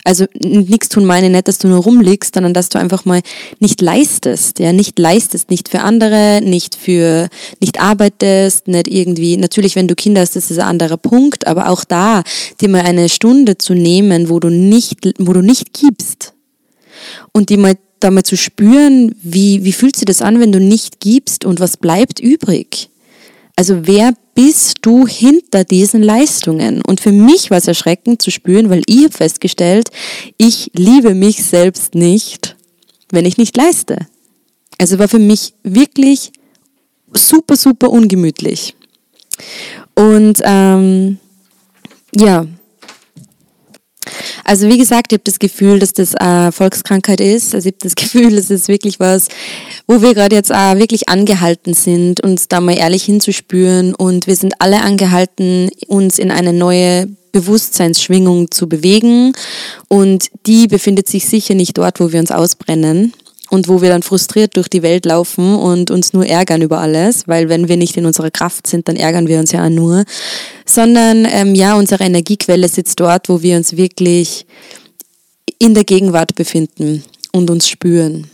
Also 0.06 0.26
nichts 0.38 0.90
tun 0.90 1.06
meine 1.06 1.30
nicht, 1.30 1.48
dass 1.48 1.60
du 1.60 1.70
nur 1.70 1.82
rumliegst, 1.82 2.34
sondern 2.34 2.54
dass 2.54 2.68
du 2.68 2.78
einfach 2.78 3.06
mal 3.06 3.22
nicht 3.60 3.82
leistest, 3.82 4.60
ja, 4.60 4.74
nicht 4.74 5.00
leistest, 5.00 5.50
nicht 5.50 5.70
für 5.70 5.80
andere, 5.80 6.42
nicht 6.44 6.76
für, 6.76 7.30
nicht 7.62 7.80
arbeitest, 7.80 8.68
nicht 8.68 8.90
irgendwie, 8.90 9.38
natürlich, 9.38 9.78
wenn 9.78 9.88
du 9.88 9.96
Kinder 9.96 10.20
hast, 10.20 10.36
das 10.36 10.52
ist 10.52 10.60
ein 10.60 10.68
anderer 10.68 10.98
Punkt, 10.98 11.48
aber 11.48 11.70
auch 11.70 11.86
da, 11.86 12.24
dir 12.60 12.68
mal 12.68 12.82
eine 12.82 13.08
Stunde 13.08 13.58
zu 13.58 13.74
nehmen, 13.74 14.28
wo 14.28 14.42
du 14.42 14.50
nicht, 14.50 14.98
wo 15.20 15.32
du 15.32 15.42
nicht 15.42 15.72
gibst, 15.74 16.33
und 17.32 17.50
die 17.50 17.58
mal 17.58 17.76
da 18.00 18.12
mal 18.12 18.24
zu 18.24 18.36
spüren, 18.36 19.16
wie, 19.24 19.64
wie 19.64 19.72
fühlt 19.72 19.96
sich 19.96 20.06
das 20.06 20.22
an, 20.22 20.40
wenn 20.40 20.52
du 20.52 20.60
nicht 20.60 21.00
gibst 21.00 21.46
und 21.46 21.60
was 21.60 21.78
bleibt 21.78 22.20
übrig? 22.20 22.90
Also 23.56 23.88
wer 23.88 24.14
bist 24.36 24.80
du 24.82 25.08
hinter 25.08 25.64
diesen 25.64 26.02
Leistungen? 26.02 26.82
Und 26.82 27.00
für 27.00 27.12
mich 27.12 27.52
war 27.52 27.60
es 27.60 27.68
erschreckend 27.68 28.22
zu 28.22 28.32
spüren, 28.32 28.70
weil 28.70 28.82
ich 28.88 29.04
habe 29.04 29.14
festgestellt, 29.14 29.90
ich 30.38 30.72
liebe 30.76 31.14
mich 31.14 31.44
selbst 31.44 31.96
nicht, 31.96 32.56
wenn 33.12 33.26
ich 33.26 33.38
nicht 33.38 33.56
leiste. 33.56 34.08
Also 34.80 35.00
war 35.00 35.08
für 35.08 35.20
mich 35.20 35.54
wirklich 35.64 36.32
super, 37.14 37.56
super 37.56 37.92
ungemütlich. 37.92 38.76
Und 39.96 40.42
ähm, 40.44 41.20
ja, 42.16 42.48
also 44.44 44.68
wie 44.68 44.78
gesagt, 44.78 45.12
ich 45.12 45.18
habe 45.18 45.24
das 45.24 45.40
Gefühl, 45.40 45.80
dass 45.80 45.94
das 45.94 46.16
eine 46.16 46.52
Volkskrankheit 46.52 47.22
ist. 47.22 47.56
Also 47.56 47.70
ich 47.70 47.76
habe 47.76 47.84
das 47.84 47.96
Gefühl, 48.04 48.38
es 48.38 48.50
ist 48.50 48.68
wirklich 48.68 49.00
was, 49.00 49.28
wo 49.88 50.02
wir 50.02 50.14
gerade 50.14 50.36
jetzt 50.36 50.54
auch 50.54 50.78
wirklich 50.78 51.10
angehalten 51.10 51.74
sind, 51.74 52.22
uns 52.22 52.48
da 52.48 52.60
mal 52.60 52.78
ehrlich 52.78 53.04
hinzuspüren. 53.04 53.96
Und 53.96 54.28
wir 54.28 54.36
sind 54.36 54.56
alle 54.60 54.82
angehalten, 54.82 55.70
uns 55.88 56.20
in 56.20 56.32
eine 56.32 56.54
neue 56.54 57.08
Bewusstseinsschwingung 57.32 58.52
zu 58.52 58.70
bewegen. 58.70 59.34
Und 59.88 60.28
die 60.46 60.68
befindet 60.68 61.08
sich 61.08 61.26
sicher 61.26 61.56
nicht 61.56 61.78
dort, 61.78 62.00
wo 62.00 62.12
wir 62.12 62.20
uns 62.20 62.32
ausbrennen 62.32 63.14
und 63.54 63.68
wo 63.68 63.84
wir 63.84 63.90
dann 63.90 64.02
frustriert 64.02 64.58
durch 64.58 64.68
die 64.68 64.82
Welt 64.82 65.06
laufen 65.06 65.54
und 65.54 65.92
uns 65.92 66.12
nur 66.12 66.26
ärgern 66.26 66.64
über 66.64 66.80
alles, 66.80 67.28
weil 67.28 67.50
wenn 67.50 67.68
wir 67.68 67.78
nicht 67.78 67.96
in 67.96 68.08
unserer 68.08 68.32
Kraft 68.32 68.66
sind, 68.66 68.88
dann 68.88 68.96
ärgern 68.96 69.28
wir 69.28 69.38
uns 69.38 69.52
ja 69.52 69.64
auch 69.64 69.70
nur, 69.70 70.06
sondern 70.66 71.28
ähm, 71.30 71.54
ja, 71.54 71.76
unsere 71.76 72.04
Energiequelle 72.04 72.68
sitzt 72.68 73.00
dort, 73.00 73.30
wo 73.30 73.44
wir 73.44 73.56
uns 73.56 73.78
wirklich 73.78 74.48
in 75.60 75.76
der 75.76 75.84
Gegenwart 75.84 76.34
befinden 76.34 77.04
und 77.32 77.52
uns 77.52 77.70
spüren 77.70 78.26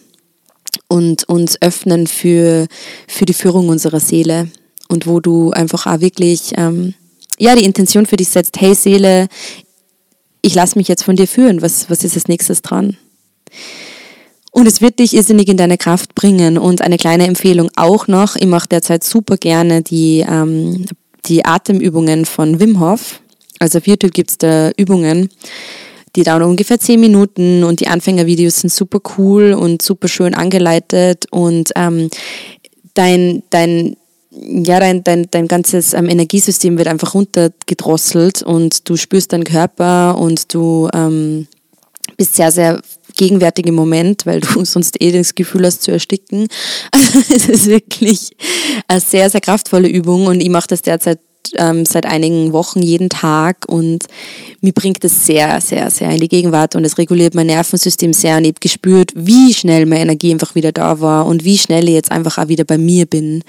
und 0.88 1.28
uns 1.28 1.62
öffnen 1.62 2.08
für, 2.08 2.68
für 3.06 3.26
die 3.26 3.34
Führung 3.34 3.68
unserer 3.68 4.00
Seele 4.00 4.48
und 4.88 5.06
wo 5.06 5.20
du 5.20 5.52
einfach 5.52 5.86
auch 5.86 6.00
wirklich 6.00 6.54
ähm, 6.56 6.94
ja, 7.38 7.58
die 7.58 7.66
Intention 7.66 8.06
für 8.06 8.16
dich 8.16 8.30
setzt, 8.30 8.62
hey 8.62 8.74
Seele, 8.74 9.28
ich 10.42 10.56
lasse 10.56 10.78
mich 10.78 10.88
jetzt 10.88 11.04
von 11.04 11.18
dir 11.18 11.28
führen, 11.28 11.62
was, 11.62 11.90
was 11.90 12.06
ist 12.06 12.16
als 12.16 12.30
nächstes 12.30 12.62
dran? 12.62 12.96
Und 14.52 14.68
es 14.68 14.82
wird 14.82 15.00
dich 15.00 15.14
irrsinnig 15.14 15.48
in 15.48 15.58
deine 15.58 15.78
Kraft 15.78 16.16
bringen. 16.16 16.58
Und 16.58 16.82
eine 16.82 16.98
kleine 16.98 17.28
Empfehlung 17.28 17.70
auch 17.76 18.08
noch, 18.08 18.36
ich 18.36 18.48
mache 18.48 18.68
derzeit 18.68 19.04
super 19.04 19.38
gerne 19.38 19.82
die, 19.82 20.26
ähm, 20.28 20.86
die 21.26 21.46
Atemübungen 21.46 22.26
von 22.26 22.60
Wim 22.60 22.80
Hof. 22.80 23.22
Also 23.60 23.80
auf 23.80 23.88
YouTube 23.88 24.14
gibt's 24.14 24.38
da 24.38 24.72
Übungen, 24.78 25.30
die 26.16 26.24
dauern 26.24 26.44
ungefähr 26.44 26.80
zehn 26.80 27.00
Minuten 27.00 27.64
und 27.64 27.82
die 27.82 27.88
Anfängervideos 27.88 28.62
sind 28.62 28.72
super 28.72 29.00
cool 29.18 29.54
und 29.54 29.82
super 29.82 30.08
schön 30.08 30.34
angeleitet 30.34 31.26
und 31.30 31.72
ähm, 31.76 32.10
dein, 32.94 33.44
dein, 33.50 33.98
ja, 34.32 34.80
dein, 34.80 35.04
dein, 35.04 35.28
dein 35.30 35.48
ganzes 35.48 35.94
ähm, 35.94 36.10
Energiesystem 36.10 36.78
wird 36.78 36.88
einfach 36.88 37.14
runtergedrosselt 37.14 38.42
und 38.44 38.90
du 38.90 38.96
spürst 38.96 39.34
deinen 39.34 39.44
Körper 39.44 40.18
und 40.18 40.54
du 40.54 40.90
ähm, 40.94 41.48
bist 42.18 42.36
sehr, 42.36 42.52
sehr 42.52 42.82
gegenwärtig 43.16 43.68
im 43.68 43.76
Moment, 43.76 44.26
weil 44.26 44.42
du 44.42 44.64
sonst 44.66 45.02
eh 45.02 45.12
das 45.12 45.36
Gefühl 45.36 45.66
hast 45.66 45.84
zu 45.84 45.92
ersticken. 45.92 46.48
Also 46.92 47.20
es 47.34 47.50
ist 47.50 47.68
wirklich 47.68 48.32
eine 48.88 49.00
sehr, 49.00 49.30
sehr 49.30 49.42
kraftvolle 49.42 49.88
Übung 49.88 50.28
und 50.28 50.42
ich 50.42 50.50
mache 50.50 50.68
das 50.68 50.82
derzeit 50.82 51.20
ähm, 51.58 51.86
seit 51.86 52.06
einigen 52.06 52.54
Wochen 52.54 52.82
jeden 52.82 53.10
Tag 53.10 53.66
und 53.68 54.06
mir 54.62 54.74
bringt 54.74 55.04
es 55.04 55.26
sehr, 55.26 55.62
sehr, 55.62 55.90
sehr 55.90 56.12
in 56.12 56.20
die 56.20 56.28
Gegenwart 56.28 56.76
und 56.76 56.86
es 56.86 56.98
reguliert 56.98 57.36
mein 57.36 57.48
Nervensystem 57.48 58.14
sehr 58.14 58.38
und 58.38 58.44
ich 58.44 58.50
habe 58.50 58.60
gespürt, 58.60 59.12
wie 59.16 59.54
schnell 59.54 59.86
meine 59.86 60.02
Energie 60.02 60.32
einfach 60.32 60.56
wieder 60.56 60.72
da 60.72 61.00
war 61.00 61.26
und 61.26 61.44
wie 61.44 61.58
schnell 61.58 61.88
ich 61.88 61.96
jetzt 61.96 62.12
einfach 62.12 62.38
auch 62.38 62.48
wieder 62.48 62.66
bei 62.66 62.78
mir 62.78 63.06
bin 63.06 63.44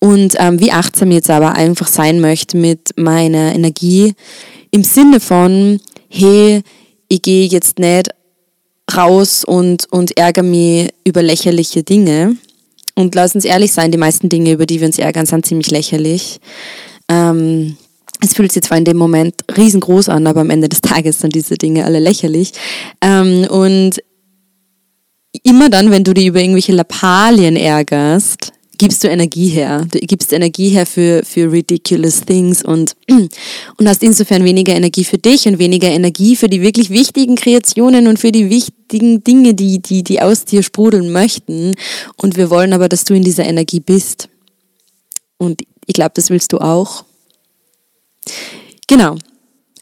und 0.00 0.34
ähm, 0.38 0.60
wie 0.60 0.72
achtsam 0.72 1.10
ich 1.10 1.16
jetzt 1.16 1.30
aber 1.30 1.54
einfach 1.54 1.88
sein 1.88 2.20
möchte 2.20 2.56
mit 2.56 2.94
meiner 2.96 3.54
Energie 3.54 4.14
im 4.70 4.84
Sinne 4.84 5.20
von, 5.20 5.80
hey, 6.08 6.62
ich 7.08 7.22
gehe 7.22 7.46
jetzt 7.46 7.78
nicht 7.78 8.10
raus 8.96 9.44
und, 9.44 9.86
und 9.90 10.16
ärgere 10.16 10.42
mich 10.42 10.90
über 11.04 11.22
lächerliche 11.22 11.82
Dinge. 11.82 12.36
Und 12.94 13.14
lass 13.14 13.34
uns 13.34 13.44
ehrlich 13.44 13.72
sein, 13.72 13.90
die 13.90 13.98
meisten 13.98 14.28
Dinge, 14.28 14.52
über 14.52 14.66
die 14.66 14.80
wir 14.80 14.86
uns 14.86 14.98
ärgern, 14.98 15.26
sind 15.26 15.46
ziemlich 15.46 15.70
lächerlich. 15.70 16.40
Ähm, 17.08 17.76
es 18.22 18.34
fühlt 18.34 18.52
sich 18.52 18.62
zwar 18.62 18.78
in 18.78 18.84
dem 18.84 18.96
Moment 18.96 19.34
riesengroß 19.56 20.08
an, 20.10 20.26
aber 20.26 20.42
am 20.42 20.50
Ende 20.50 20.68
des 20.68 20.82
Tages 20.82 21.20
sind 21.20 21.34
diese 21.34 21.56
Dinge 21.56 21.84
alle 21.84 21.98
lächerlich. 21.98 22.52
Ähm, 23.00 23.46
und 23.48 24.02
immer 25.42 25.70
dann, 25.70 25.90
wenn 25.90 26.04
du 26.04 26.12
dich 26.12 26.26
über 26.26 26.40
irgendwelche 26.40 26.72
Lappalien 26.72 27.56
ärgerst, 27.56 28.52
gibst 28.80 29.04
du 29.04 29.08
Energie 29.08 29.48
her. 29.48 29.86
Du 29.90 29.98
gibst 29.98 30.32
Energie 30.32 30.70
her 30.70 30.86
für, 30.86 31.22
für 31.22 31.52
ridiculous 31.52 32.22
things 32.22 32.64
und, 32.64 32.96
und 33.10 33.86
hast 33.86 34.02
insofern 34.02 34.42
weniger 34.42 34.74
Energie 34.74 35.04
für 35.04 35.18
dich 35.18 35.46
und 35.46 35.58
weniger 35.58 35.88
Energie 35.88 36.34
für 36.34 36.48
die 36.48 36.62
wirklich 36.62 36.88
wichtigen 36.88 37.36
Kreationen 37.36 38.06
und 38.06 38.18
für 38.18 38.32
die 38.32 38.48
wichtigen 38.48 39.22
Dinge, 39.22 39.52
die, 39.52 39.82
die, 39.82 40.02
die 40.02 40.22
aus 40.22 40.46
dir 40.46 40.62
sprudeln 40.62 41.12
möchten. 41.12 41.74
Und 42.16 42.38
wir 42.38 42.48
wollen 42.48 42.72
aber, 42.72 42.88
dass 42.88 43.04
du 43.04 43.12
in 43.12 43.22
dieser 43.22 43.44
Energie 43.44 43.80
bist. 43.80 44.30
Und 45.36 45.60
ich 45.84 45.94
glaube, 45.94 46.12
das 46.14 46.30
willst 46.30 46.54
du 46.54 46.58
auch. 46.58 47.04
Genau. 48.86 49.18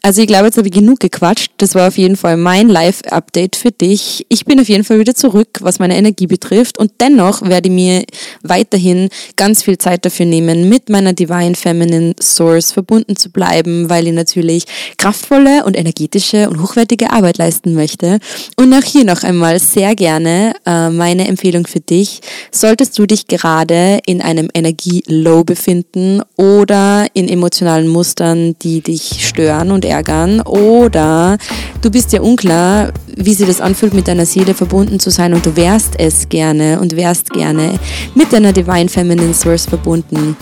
Also 0.01 0.21
ich 0.21 0.27
glaube, 0.27 0.45
jetzt 0.45 0.57
habe 0.57 0.67
ich 0.67 0.73
genug 0.73 1.01
gequatscht. 1.01 1.51
Das 1.57 1.75
war 1.75 1.89
auf 1.89 1.97
jeden 1.97 2.15
Fall 2.15 2.37
mein 2.37 2.69
Live-Update 2.69 3.57
für 3.57 3.71
dich. 3.71 4.25
Ich 4.29 4.45
bin 4.45 4.59
auf 4.59 4.69
jeden 4.69 4.85
Fall 4.85 4.99
wieder 4.99 5.13
zurück, 5.13 5.59
was 5.59 5.79
meine 5.79 5.97
Energie 5.97 6.25
betrifft. 6.25 6.77
Und 6.77 6.93
dennoch 7.01 7.41
werde 7.41 7.67
ich 7.67 7.75
mir 7.75 8.03
weiterhin 8.41 9.09
ganz 9.35 9.61
viel 9.63 9.77
Zeit 9.77 10.05
dafür 10.05 10.25
nehmen, 10.25 10.69
mit 10.69 10.87
meiner 10.87 11.11
Divine 11.11 11.55
Feminine 11.55 12.13
Source 12.21 12.71
verbunden 12.71 13.17
zu 13.17 13.29
bleiben, 13.29 13.89
weil 13.89 14.07
ich 14.07 14.13
natürlich 14.13 14.63
kraftvolle 14.97 15.65
und 15.65 15.77
energetische 15.77 16.49
und 16.49 16.61
hochwertige 16.61 17.11
Arbeit 17.11 17.37
leisten 17.37 17.73
möchte. 17.73 18.19
Und 18.55 18.73
auch 18.73 18.83
hier 18.83 19.03
noch 19.03 19.23
einmal 19.23 19.59
sehr 19.59 19.95
gerne 19.95 20.53
äh, 20.65 20.89
meine 20.89 21.27
Empfehlung 21.27 21.67
für 21.67 21.81
dich. 21.81 22.21
Solltest 22.51 22.97
du 22.97 23.05
dich 23.05 23.27
gerade 23.27 23.99
in 24.05 24.21
einem 24.21 24.47
Energie-Low 24.53 25.43
befinden 25.43 26.21
oder 26.37 27.07
in 27.13 27.27
emotionalen 27.27 27.89
Mustern, 27.89 28.55
die 28.61 28.79
dich 28.79 29.27
stören 29.27 29.71
und 29.71 29.88
ärgern 29.89 30.41
oder 30.41 31.37
du 31.81 31.91
bist 31.91 32.13
ja 32.13 32.21
unklar, 32.21 32.91
wie 33.15 33.33
sich 33.33 33.47
das 33.47 33.61
anfühlt, 33.61 33.93
mit 33.93 34.07
deiner 34.07 34.25
Seele 34.25 34.53
verbunden 34.53 34.99
zu 34.99 35.09
sein 35.09 35.33
und 35.33 35.45
du 35.45 35.55
wärst 35.55 35.99
es 35.99 36.29
gerne 36.29 36.79
und 36.79 36.95
wärst 36.95 37.31
gerne 37.31 37.79
mit 38.15 38.31
deiner 38.31 38.53
Divine 38.53 38.89
Feminine 38.89 39.33
Source 39.33 39.65
verbunden 39.65 40.35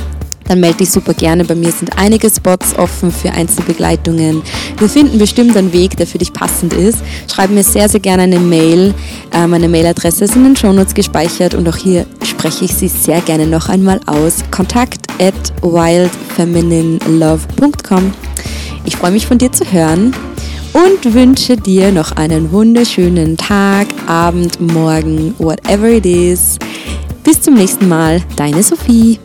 dann 0.48 0.60
melde 0.60 0.80
dich 0.80 0.92
super 0.92 1.14
gerne. 1.14 1.46
Bei 1.46 1.56
mir 1.56 1.72
sind 1.72 1.98
einige 1.98 2.30
Spots 2.30 2.78
offen 2.78 3.10
für 3.12 3.32
Einzelbegleitungen. 3.32 4.44
Wir 4.78 4.90
finden 4.90 5.18
bestimmt 5.18 5.58
einen 5.58 5.74
Weg, 5.74 5.98
der 5.98 6.06
für 6.08 6.20
dich 6.20 6.32
passend 6.34 6.74
ist. 6.74 7.00
Schreib 7.32 7.52
mir 7.52 7.64
sehr, 7.64 7.88
sehr 7.90 8.00
gerne 8.00 8.24
eine 8.24 8.40
Mail. 8.40 8.96
Äh, 9.34 9.46
meine 9.48 9.68
Mailadresse 9.68 10.24
ist 10.26 10.36
in 10.36 10.44
den 10.44 10.56
Shownotes 10.56 10.94
gespeichert 10.94 11.54
und 11.54 11.68
auch 11.68 11.78
hier 11.78 12.06
spreche 12.24 12.66
ich 12.66 12.74
sie 12.74 12.88
sehr 12.88 13.22
gerne 13.22 13.48
noch 13.48 13.70
einmal 13.70 14.00
aus. 14.06 14.44
Kontakt 14.52 15.08
at 15.20 15.34
wildfemininelove.com. 15.62 18.14
Ich 18.88 18.96
freue 18.96 19.12
mich 19.12 19.28
von 19.28 19.38
dir 19.38 19.52
zu 19.52 19.70
hören 19.70 20.16
und 20.72 21.14
wünsche 21.14 21.58
dir 21.58 21.92
noch 21.92 22.14
einen 22.14 22.54
wunderschönen 22.54 23.36
Tag, 23.36 23.86
Abend, 24.08 24.62
Morgen, 24.62 25.36
whatever 25.40 25.90
it 25.90 26.06
is. 26.06 26.58
Bis 27.22 27.42
zum 27.42 27.56
nächsten 27.56 27.90
Mal, 27.90 28.24
deine 28.38 28.64
Sophie. 28.64 29.20